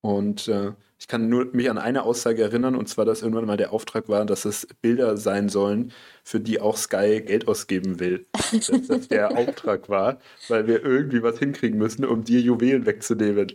Und 0.00 0.48
äh, 0.48 0.72
ich 1.04 1.08
kann 1.08 1.28
nur 1.28 1.48
mich 1.52 1.68
an 1.68 1.76
eine 1.76 2.04
Aussage 2.04 2.42
erinnern, 2.42 2.74
und 2.74 2.88
zwar, 2.88 3.04
dass 3.04 3.20
irgendwann 3.20 3.44
mal 3.44 3.58
der 3.58 3.74
Auftrag 3.74 4.08
war, 4.08 4.24
dass 4.24 4.46
es 4.46 4.66
Bilder 4.80 5.18
sein 5.18 5.50
sollen, 5.50 5.92
für 6.22 6.40
die 6.40 6.62
auch 6.62 6.78
Sky 6.78 7.20
Geld 7.20 7.46
ausgeben 7.46 8.00
will. 8.00 8.24
dass 8.32 8.70
das 8.88 9.08
der 9.08 9.36
Auftrag 9.36 9.90
war, 9.90 10.16
weil 10.48 10.66
wir 10.66 10.82
irgendwie 10.82 11.22
was 11.22 11.38
hinkriegen 11.38 11.78
müssen, 11.78 12.06
um 12.06 12.24
dir 12.24 12.40
Juwelen 12.40 12.86
wegzunehmen. 12.86 13.52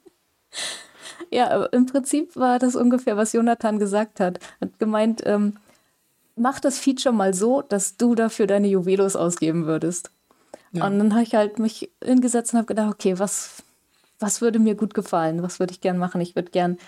ja, 1.30 1.66
im 1.66 1.84
Prinzip 1.84 2.34
war 2.36 2.58
das 2.58 2.74
ungefähr, 2.74 3.18
was 3.18 3.34
Jonathan 3.34 3.78
gesagt 3.78 4.18
hat. 4.18 4.40
Hat 4.62 4.78
gemeint, 4.78 5.20
ähm, 5.26 5.58
mach 6.36 6.58
das 6.58 6.78
Feature 6.78 7.14
mal 7.14 7.34
so, 7.34 7.60
dass 7.60 7.98
du 7.98 8.14
dafür 8.14 8.46
deine 8.46 8.68
Juwelos 8.68 9.14
ausgeben 9.14 9.66
würdest. 9.66 10.10
Ja. 10.72 10.86
Und 10.86 10.98
dann 10.98 11.12
habe 11.12 11.24
ich 11.24 11.34
halt 11.34 11.58
mich 11.58 11.90
hingesetzt 12.02 12.54
und 12.54 12.60
habe 12.60 12.66
gedacht, 12.66 12.94
okay, 12.94 13.18
was 13.18 13.62
was 14.24 14.40
würde 14.40 14.58
mir 14.58 14.74
gut 14.74 14.94
gefallen? 14.94 15.42
Was 15.42 15.60
würde 15.60 15.72
ich 15.72 15.82
gern 15.82 15.98
machen? 15.98 16.20
Ich 16.22 16.34
würde 16.34 16.50
gern 16.50 16.78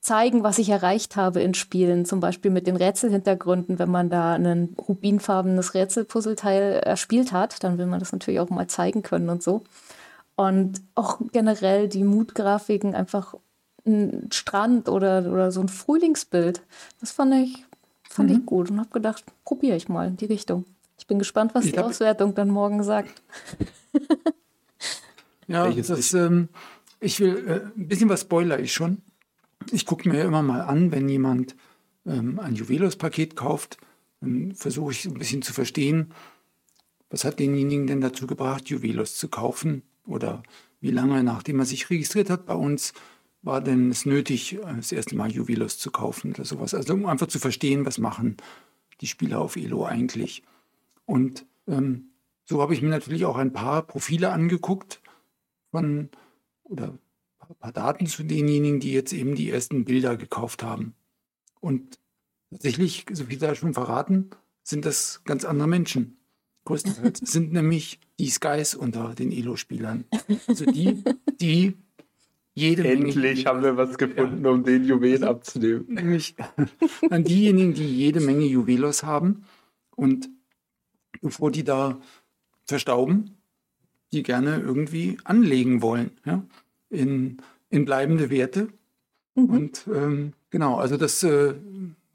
zeigen, 0.00 0.42
was 0.42 0.58
ich 0.58 0.70
erreicht 0.70 1.16
habe 1.16 1.42
in 1.42 1.52
Spielen, 1.52 2.06
zum 2.06 2.20
Beispiel 2.20 2.50
mit 2.50 2.66
den 2.66 2.76
Rätselhintergründen. 2.76 3.78
Wenn 3.78 3.90
man 3.90 4.08
da 4.08 4.34
ein 4.34 4.74
rubinfarbenes 4.88 5.74
Rätselpuzzleteil 5.74 6.80
erspielt 6.80 7.32
hat, 7.32 7.62
dann 7.62 7.76
will 7.76 7.84
man 7.84 8.00
das 8.00 8.12
natürlich 8.12 8.40
auch 8.40 8.48
mal 8.48 8.68
zeigen 8.68 9.02
können 9.02 9.28
und 9.28 9.42
so. 9.42 9.64
Und 10.34 10.80
auch 10.94 11.20
generell 11.32 11.88
die 11.88 12.04
Mutgrafiken, 12.04 12.94
einfach 12.94 13.34
ein 13.86 14.30
Strand 14.32 14.88
oder, 14.88 15.30
oder 15.30 15.52
so 15.52 15.60
ein 15.60 15.68
Frühlingsbild, 15.68 16.62
das 17.00 17.10
fand 17.10 17.34
ich, 17.34 17.66
fand 18.08 18.30
mhm. 18.30 18.36
ich 18.36 18.46
gut 18.46 18.70
und 18.70 18.78
habe 18.78 18.90
gedacht, 18.90 19.24
probiere 19.44 19.76
ich 19.76 19.90
mal 19.90 20.08
in 20.08 20.16
die 20.16 20.26
Richtung. 20.26 20.64
Ich 20.98 21.06
bin 21.06 21.18
gespannt, 21.18 21.54
was 21.54 21.66
ich 21.66 21.72
die 21.72 21.80
Auswertung 21.80 22.34
dann 22.34 22.48
morgen 22.48 22.82
sagt. 22.82 23.22
Ja, 25.48 25.66
das, 25.70 26.12
ähm, 26.12 26.50
ich 27.00 27.20
will, 27.20 27.46
äh, 27.46 27.78
ein 27.78 27.88
bisschen 27.88 28.08
was 28.08 28.22
spoiler 28.22 28.58
ich 28.58 28.72
schon. 28.72 29.02
Ich 29.70 29.86
gucke 29.86 30.08
mir 30.08 30.22
immer 30.22 30.42
mal 30.42 30.62
an, 30.62 30.92
wenn 30.92 31.08
jemand 31.08 31.56
ähm, 32.06 32.38
ein 32.38 32.54
Juvelos-Paket 32.54 33.36
kauft, 33.36 33.78
dann 34.20 34.54
versuche 34.54 34.92
ich 34.92 35.04
ein 35.04 35.14
bisschen 35.14 35.42
zu 35.42 35.52
verstehen, 35.52 36.12
was 37.10 37.24
hat 37.24 37.38
denjenigen 37.38 37.86
denn 37.86 38.00
dazu 38.00 38.26
gebracht, 38.26 38.68
Juvelos 38.68 39.16
zu 39.16 39.28
kaufen? 39.28 39.82
Oder 40.06 40.42
wie 40.80 40.90
lange, 40.90 41.22
nachdem 41.22 41.58
er 41.58 41.66
sich 41.66 41.88
registriert 41.90 42.30
hat 42.30 42.46
bei 42.46 42.54
uns, 42.54 42.92
war 43.42 43.60
denn 43.60 43.90
es 43.90 44.04
nötig, 44.04 44.58
das 44.62 44.92
erste 44.92 45.16
Mal 45.16 45.30
Juvelos 45.30 45.78
zu 45.78 45.90
kaufen 45.90 46.32
oder 46.32 46.44
sowas? 46.44 46.74
Also 46.74 46.94
um 46.94 47.06
einfach 47.06 47.28
zu 47.28 47.38
verstehen, 47.38 47.86
was 47.86 47.98
machen 47.98 48.36
die 49.00 49.06
Spieler 49.06 49.40
auf 49.40 49.56
Elo 49.56 49.84
eigentlich. 49.84 50.42
Und 51.06 51.46
ähm, 51.66 52.10
so 52.44 52.60
habe 52.60 52.74
ich 52.74 52.82
mir 52.82 52.88
natürlich 52.88 53.24
auch 53.24 53.36
ein 53.36 53.52
paar 53.52 53.82
Profile 53.82 54.32
angeguckt 54.32 55.00
von 55.70 56.10
oder 56.68 56.98
ein 57.48 57.56
paar 57.56 57.72
Daten 57.72 58.06
zu 58.06 58.22
denjenigen, 58.22 58.80
die 58.80 58.92
jetzt 58.92 59.12
eben 59.12 59.34
die 59.34 59.50
ersten 59.50 59.84
Bilder 59.84 60.16
gekauft 60.16 60.62
haben. 60.62 60.94
Und 61.60 61.98
tatsächlich, 62.50 63.06
so 63.12 63.24
viel 63.24 63.38
da 63.38 63.54
schon 63.54 63.74
verraten, 63.74 64.30
sind 64.62 64.84
das 64.84 65.22
ganz 65.24 65.44
andere 65.44 65.68
Menschen. 65.68 66.18
Größtenteils 66.64 67.20
sind 67.24 67.52
nämlich 67.52 68.00
die 68.18 68.28
Skies 68.28 68.74
unter 68.74 69.14
den 69.14 69.32
Elo-Spielern. 69.32 70.04
Also 70.46 70.66
die, 70.66 71.02
die 71.40 71.74
jede 72.54 72.86
Endlich 72.86 73.16
Menge, 73.16 73.44
haben 73.44 73.62
wir 73.62 73.76
was 73.76 73.96
gefunden, 73.96 74.44
ja. 74.44 74.50
um 74.50 74.64
den 74.64 74.84
Juwel 74.84 75.24
abzunehmen. 75.24 75.86
Nämlich 75.88 76.34
an 77.08 77.24
diejenigen, 77.24 77.72
die 77.72 77.86
jede 77.86 78.20
Menge 78.20 78.44
Juwelos 78.44 79.04
haben 79.04 79.44
und 79.94 80.28
bevor 81.22 81.50
die 81.50 81.64
da 81.64 82.00
verstauben, 82.64 83.37
die 84.12 84.22
gerne 84.22 84.60
irgendwie 84.60 85.18
anlegen 85.24 85.82
wollen 85.82 86.12
ja, 86.24 86.42
in, 86.90 87.38
in 87.70 87.84
bleibende 87.84 88.30
Werte. 88.30 88.68
Mhm. 89.34 89.50
Und 89.50 89.88
ähm, 89.92 90.32
genau, 90.50 90.76
also 90.76 90.96
das 90.96 91.22
äh, 91.22 91.54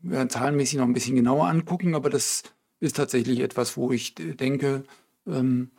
werden 0.01 0.29
zahlenmäßig 0.29 0.79
noch 0.79 0.85
ein 0.85 0.93
bisschen 0.93 1.15
genauer 1.15 1.47
angucken, 1.47 1.95
aber 1.95 2.09
das 2.09 2.43
ist 2.79 2.97
tatsächlich 2.97 3.39
etwas, 3.39 3.77
wo 3.77 3.91
ich 3.91 4.15
denke, 4.15 4.83
ähm, 5.25 5.71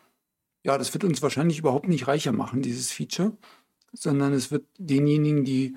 ja, 0.64 0.79
das 0.79 0.94
wird 0.94 1.05
uns 1.05 1.20
wahrscheinlich 1.20 1.59
überhaupt 1.59 1.88
nicht 1.88 2.09
reicher 2.09 2.33
machen, 2.33 2.62
dieses 2.62 2.90
Feature, 2.90 3.37
sondern 3.92 4.33
es 4.33 4.50
wird 4.50 4.64
denjenigen, 4.79 5.44
die 5.44 5.74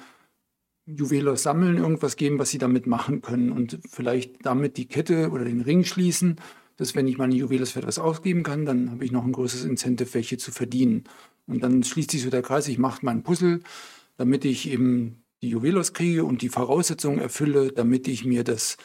Juwelos 0.86 1.44
sammeln, 1.44 1.78
irgendwas 1.78 2.16
geben, 2.16 2.40
was 2.40 2.50
sie 2.50 2.60
damit 2.60 2.88
machen 2.88 3.22
können 3.22 3.52
und 3.52 3.80
vielleicht 3.90 4.46
damit 4.46 4.78
die 4.78 4.88
Kette 4.88 5.32
oder 5.32 5.44
den 5.44 5.60
Ring 5.60 5.84
schließen, 5.84 6.38
dass 6.78 6.96
wenn 6.96 7.08
ich 7.08 7.18
meine 7.18 7.36
Juwelos 7.36 7.72
für 7.72 7.80
etwas 7.80 8.00
ausgeben 8.00 8.44
kann, 8.44 8.66
dann 8.66 8.92
habe 8.92 9.04
ich 9.04 9.12
noch 9.12 9.26
ein 9.26 9.32
größeres 9.32 9.66
Incentive, 9.66 10.14
welche 10.14 10.38
zu 10.38 10.52
verdienen. 10.52 11.04
Und 11.48 11.62
dann 11.64 11.84
schließt 11.84 12.12
sich 12.12 12.22
so 12.22 12.30
der 12.30 12.42
Kreis, 12.42 12.68
ich 12.68 12.78
mache 12.78 13.06
mein 13.06 13.24
Puzzle, 13.24 13.62
damit 14.18 14.46
ich 14.46 14.70
eben 14.70 15.24
die 15.42 15.50
Juwelos 15.50 15.94
kriege 15.94 16.24
und 16.24 16.42
die 16.42 16.50
Voraussetzungen 16.50 17.20
erfülle, 17.20 17.72
damit 17.72 18.08
ich 18.08 18.26
mir 18.26 18.44
das 18.44 18.78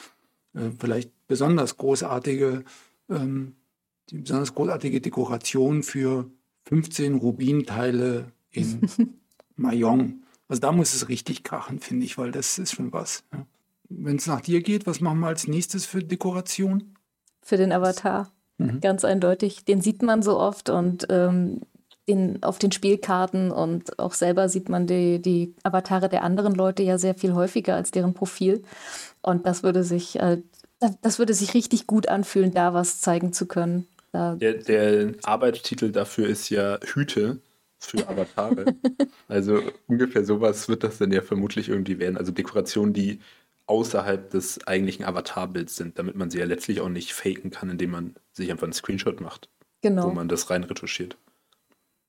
äh, 0.55 0.71
vielleicht 0.79 1.11
besonders 1.29 1.77
großartige, 1.77 2.65
ähm, 3.09 3.55
die 4.11 4.19
besonders 4.19 4.55
großartige 4.55 5.01
Dekoration 5.01 5.83
für 5.83 6.31
15 6.65 7.15
Rubinteile 7.17 8.33
in 8.51 8.81
Mayong. 9.57 10.23
Also 10.49 10.61
da 10.61 10.73
muss 10.73 10.95
es 10.95 11.09
richtig 11.09 11.45
krachen, 11.45 11.81
finde 11.81 12.05
ich, 12.05 12.19
weil 12.19 12.31
das 12.31 12.59
ist 12.59 12.73
schon 12.73 12.93
was. 12.93 13.25
Ja. 13.33 13.47
Wenn 13.89 14.17
es 14.17 14.27
nach 14.27 14.41
dir 14.41 14.63
geht, 14.63 14.87
was 14.87 15.01
machen 15.01 15.21
wir 15.21 15.29
als 15.29 15.47
nächstes 15.47 15.87
für 15.87 16.03
Dekoration? 16.03 16.92
Für 17.43 17.57
den 17.57 17.73
Avatar. 17.73 18.31
Mhm. 18.59 18.81
Ganz 18.81 19.05
eindeutig. 19.05 19.65
Den 19.65 19.81
sieht 19.81 20.03
man 20.03 20.23
so 20.23 20.39
oft 20.39 20.71
und 20.71 21.07
ähm, 21.11 21.61
den, 22.09 22.43
auf 22.43 22.59
den 22.59 22.73
Spielkarten 22.73 23.51
und 23.51 23.99
auch 23.99 24.13
selber 24.13 24.49
sieht 24.49 24.69
man 24.69 24.87
die, 24.87 25.21
die 25.21 25.55
Avatare 25.63 26.09
der 26.09 26.25
anderen 26.25 26.55
Leute 26.55 26.83
ja 26.83 26.99
sehr 26.99 27.15
viel 27.15 27.35
häufiger 27.35 27.77
als 27.77 27.91
deren 27.91 28.15
Profil. 28.15 28.63
Und 29.21 29.47
das 29.47 29.63
würde 29.63 29.85
sich, 29.85 30.19
äh, 30.19 30.39
das 31.01 31.19
würde 31.19 31.35
sich 31.35 31.55
richtig 31.55 31.87
gut 31.87 32.09
anfühlen, 32.09 32.53
da 32.53 32.75
was 32.75 33.01
zeigen 33.01 33.33
zu 33.33 33.47
können. 33.47 33.87
Der, 34.15 34.35
der 34.35 35.15
Arbeitstitel 35.23 35.91
dafür 35.91 36.27
ist 36.27 36.51
ja 36.51 36.79
Hüte 36.85 37.41
für 37.79 38.07
Avatare. 38.07 38.67
also 39.29 39.63
ungefähr 39.87 40.25
sowas 40.25 40.69
wird 40.69 40.85
das 40.85 40.99
dann 40.99 41.13
ja 41.13 41.23
vermutlich 41.23 41.71
irgendwie 41.71 41.99
werden. 41.99 42.19
Also 42.19 42.31
Dekorationen, 42.31 42.93
die 42.93 43.21
außerhalb 43.67 44.31
des 44.31 44.67
eigentlichen 44.67 45.05
Avatarbilds 45.05 45.77
sind, 45.77 45.99
damit 45.99 46.17
man 46.17 46.31
sie 46.31 46.39
ja 46.39 46.45
letztlich 46.45 46.81
auch 46.81 46.89
nicht 46.89 47.13
faken 47.13 47.51
kann, 47.51 47.71
indem 47.71 47.91
man 47.91 48.15
sich 48.33 48.51
einfach 48.51 48.65
einen 48.65 48.73
Screenshot 48.73 49.21
macht, 49.21 49.49
genau. 49.81 50.05
wo 50.05 50.11
man 50.11 50.29
das 50.29 50.51
rein 50.51 50.65
retuschiert. 50.65 51.17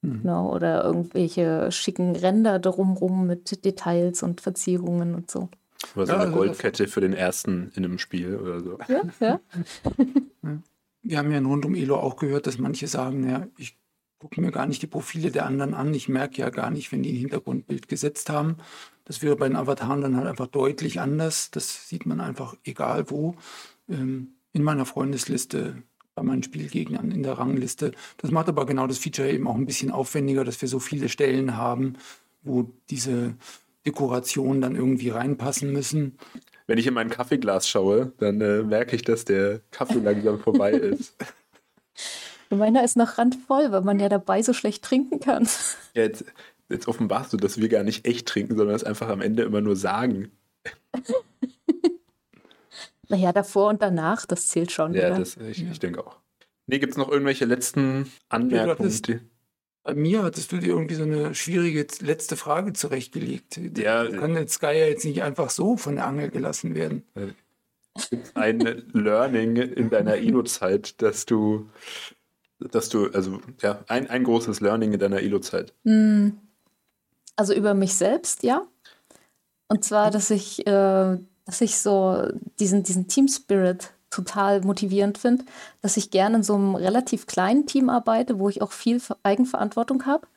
Mhm. 0.02 0.22
Genau, 0.22 0.54
oder 0.54 0.84
irgendwelche 0.84 1.72
schicken 1.72 2.16
Ränder 2.16 2.60
drumrum 2.60 3.28
mit 3.28 3.64
Details 3.64 4.24
und 4.24 4.42
Verzierungen 4.42 5.16
und 5.16 5.32
so. 5.32 5.50
Oder 5.96 6.06
so 6.06 6.12
ja, 6.14 6.20
eine 6.20 6.28
also 6.28 6.38
Goldkette 6.38 6.88
für 6.88 7.02
den 7.02 7.14
ersten 7.14 7.72
in 7.76 7.86
einem 7.86 8.00
Spiel 8.00 8.36
oder 8.36 8.60
so. 8.62 8.78
Ja, 8.88 9.02
ja. 9.20 9.40
Wir 11.06 11.18
haben 11.18 11.32
ja 11.32 11.38
in 11.38 11.46
Rund 11.46 11.66
um 11.66 11.76
Elo 11.76 11.98
auch 11.98 12.16
gehört, 12.16 12.48
dass 12.48 12.58
manche 12.58 12.88
sagen, 12.88 13.30
ja, 13.30 13.48
ich 13.58 13.78
gucke 14.24 14.40
mir 14.40 14.52
gar 14.52 14.68
nicht 14.68 14.82
die 14.82 14.88
Profile 14.88 15.32
der 15.32 15.46
anderen 15.46 15.74
an. 15.74 15.94
Ich 15.94 16.08
merke 16.08 16.40
ja 16.40 16.50
gar 16.50 16.72
nicht, 16.72 16.94
wenn 16.94 17.04
die 17.04 17.12
ein 17.12 17.18
Hintergrundbild 17.18 17.90
gesetzt 17.90 18.30
haben. 18.30 18.56
Das 19.04 19.22
wäre 19.22 19.36
bei 19.36 19.50
den 19.50 19.58
Avataren 19.58 20.00
dann 20.00 20.16
halt 20.16 20.28
einfach 20.28 20.48
deutlich 20.48 21.02
anders. 21.02 21.52
Das 21.52 21.90
sieht 21.90 22.06
man 22.06 22.22
einfach 22.22 22.56
egal 22.64 23.10
wo. 23.10 23.36
Ähm, 23.90 24.36
in 24.54 24.64
meiner 24.64 24.86
Freundesliste, 24.86 25.84
bei 26.16 26.24
meinen 26.24 26.42
Spielgegnern, 26.42 27.12
in 27.12 27.22
der 27.22 27.34
Rangliste. 27.34 27.92
Das 28.16 28.32
macht 28.32 28.48
aber 28.48 28.66
genau 28.66 28.88
das 28.88 28.98
Feature 28.98 29.30
eben 29.30 29.46
auch 29.46 29.56
ein 29.56 29.66
bisschen 29.66 29.92
aufwendiger, 29.92 30.46
dass 30.46 30.62
wir 30.62 30.70
so 30.70 30.80
viele 30.80 31.10
Stellen 31.10 31.58
haben, 31.58 31.98
wo 32.44 32.72
diese 32.90 33.36
Dekorationen 33.86 34.62
dann 34.62 34.78
irgendwie 34.78 35.10
reinpassen 35.10 35.74
müssen. 35.74 36.18
Wenn 36.66 36.78
ich 36.78 36.88
in 36.88 36.94
mein 36.94 37.10
Kaffeeglas 37.10 37.68
schaue, 37.68 38.14
dann 38.20 38.40
äh, 38.40 38.64
merke 38.64 38.96
ich, 38.96 39.02
dass 39.02 39.26
der 39.26 39.60
Kaffee 39.72 40.00
langsam 40.00 40.40
vorbei 40.40 40.72
ist. 40.72 41.18
Meiner 42.50 42.84
ist 42.84 42.98
noch 42.98 43.18
randvoll, 43.18 43.72
weil 43.72 43.82
man 43.82 44.00
ja 44.00 44.10
dabei 44.10 44.42
so 44.42 44.54
schlecht 44.54 44.84
trinken 44.84 45.20
kann. 45.20 45.48
Ja, 45.94 46.04
jetzt, 46.04 46.26
jetzt 46.70 46.88
offenbarst 46.88 47.34
du, 47.34 47.38
dass 47.38 47.60
wir 47.60 47.70
gar 47.70 47.84
nicht 47.84 48.06
echt 48.06 48.28
trinken, 48.28 48.58
sondern 48.58 48.76
es 48.76 48.84
einfach 48.84 49.10
am 49.10 49.22
Ende 49.22 49.44
immer 49.44 49.62
nur 49.62 49.76
sagen. 49.76 50.32
naja, 53.10 53.32
davor 53.32 53.70
und 53.70 53.82
danach, 53.82 54.26
das 54.26 54.48
zählt 54.48 54.72
schon. 54.72 54.94
Ja, 54.94 55.18
das, 55.18 55.38
ich, 55.38 55.60
ja. 55.60 55.72
ich 55.72 55.80
denke 55.80 56.06
auch. 56.06 56.18
Nee, 56.68 56.80
gibt 56.80 56.92
es 56.94 56.98
noch 56.98 57.10
irgendwelche 57.10 57.46
letzten 57.46 58.12
Anmerkungen? 58.30 58.92
Ja, 59.08 59.20
bei 59.84 59.96
mir 59.96 60.24
hattest 60.24 60.52
du 60.52 60.58
dir 60.58 60.70
irgendwie 60.70 60.96
so 60.96 61.04
eine 61.04 61.36
schwierige 61.36 61.86
letzte 62.00 62.38
Frage 62.38 62.72
zurechtgelegt. 62.72 63.60
Ja, 63.78 64.08
kann 64.08 64.36
jetzt 64.36 64.54
Sky 64.54 64.68
ja 64.68 64.88
jetzt 64.88 65.04
nicht 65.04 65.24
einfach 65.24 65.50
so 65.50 65.76
von 65.76 65.96
der 65.96 66.08
Angel 66.08 66.30
gelassen 66.30 66.74
werden. 66.74 67.04
Ein 68.34 68.60
Learning 68.94 69.58
in 69.58 69.90
deiner 69.90 70.18
Ino-Zeit, 70.18 71.02
dass 71.02 71.26
du 71.26 71.70
dass 72.72 72.90
du, 72.90 73.10
also 73.12 73.40
ja, 73.62 73.80
ein, 73.88 74.10
ein 74.10 74.24
großes 74.24 74.62
Learning 74.62 74.94
in 74.94 75.00
deiner 75.00 75.22
Elo-Zeit? 75.22 75.74
Hm. 75.84 76.38
Also 77.36 77.54
über 77.54 77.74
mich 77.74 77.96
selbst, 77.96 78.44
ja. 78.44 78.64
Und 79.68 79.84
zwar, 79.84 80.12
dass 80.12 80.30
ich, 80.30 80.68
äh, 80.68 81.18
dass 81.46 81.62
ich 81.62 81.78
so 81.78 82.28
diesen, 82.60 82.84
diesen 82.84 83.08
Team 83.08 83.28
Spirit 83.28 83.92
total 84.10 84.62
motivierend 84.62 85.18
finde, 85.18 85.46
dass 85.82 85.98
ich 85.98 86.12
gerne 86.12 86.38
in 86.38 86.44
so 86.44 86.54
einem 86.56 86.76
relativ 86.76 87.26
kleinen 87.26 87.66
Team 87.66 87.90
arbeite, 87.90 88.38
wo 88.38 88.50
ich 88.50 88.62
auch 88.62 88.72
viel 88.72 89.02
Eigenverantwortung 89.24 90.06
habe. 90.06 90.28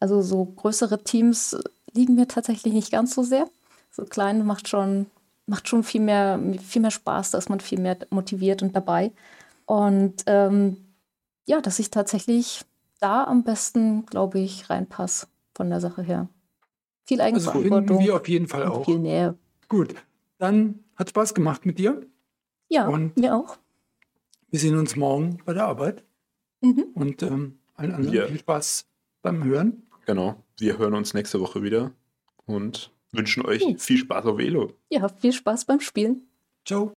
Also 0.00 0.22
so 0.22 0.44
größere 0.46 1.04
Teams 1.04 1.56
liegen 1.92 2.14
mir 2.14 2.28
tatsächlich 2.28 2.72
nicht 2.72 2.90
ganz 2.90 3.14
so 3.14 3.22
sehr. 3.22 3.46
So 3.90 4.04
klein 4.04 4.46
macht 4.46 4.68
schon, 4.68 5.06
macht 5.46 5.68
schon 5.68 5.82
viel 5.82 6.00
mehr, 6.00 6.40
viel 6.66 6.80
mehr 6.80 6.90
Spaß, 6.90 7.32
da 7.32 7.38
ist 7.38 7.50
man 7.50 7.60
viel 7.60 7.80
mehr 7.80 7.98
motiviert 8.10 8.62
und 8.62 8.74
dabei. 8.74 9.12
Und 9.66 10.22
ähm, 10.26 10.78
ja, 11.48 11.60
dass 11.60 11.78
ich 11.78 11.90
tatsächlich 11.90 12.64
da 13.00 13.24
am 13.24 13.42
besten, 13.42 14.04
glaube 14.06 14.38
ich, 14.38 14.68
reinpasse 14.68 15.26
von 15.54 15.70
der 15.70 15.80
Sache 15.80 16.02
her. 16.02 16.28
Viel 17.04 17.20
also 17.20 17.50
Eigenverantwortung. 17.50 17.96
Also 17.96 18.06
wir 18.06 18.16
auf 18.16 18.28
jeden 18.28 18.48
Fall 18.48 18.66
auch. 18.66 18.84
Viel 18.84 18.98
Nähe. 18.98 19.38
Gut, 19.68 19.94
dann 20.36 20.84
hat 20.94 21.08
Spaß 21.08 21.32
gemacht 21.34 21.64
mit 21.64 21.78
dir. 21.78 22.06
Ja, 22.68 22.86
und 22.86 23.16
mir 23.16 23.34
auch. 23.34 23.56
Wir 24.50 24.60
sehen 24.60 24.76
uns 24.76 24.94
morgen 24.94 25.38
bei 25.46 25.54
der 25.54 25.64
Arbeit. 25.64 26.04
Mhm. 26.60 26.86
Und 26.94 27.22
ähm, 27.22 27.58
allen 27.74 27.92
anderen 27.92 28.14
ja. 28.14 28.26
viel 28.26 28.38
Spaß 28.38 28.86
beim 29.22 29.42
Hören. 29.42 29.86
Genau, 30.04 30.42
wir 30.58 30.76
hören 30.76 30.94
uns 30.94 31.14
nächste 31.14 31.40
Woche 31.40 31.62
wieder 31.62 31.92
und 32.44 32.92
wünschen 33.12 33.44
euch 33.46 33.66
mhm. 33.66 33.78
viel 33.78 33.98
Spaß 33.98 34.26
auf 34.26 34.38
Elo. 34.38 34.74
Ja, 34.90 35.08
viel 35.08 35.32
Spaß 35.32 35.64
beim 35.64 35.80
Spielen. 35.80 36.28
Ciao. 36.66 36.94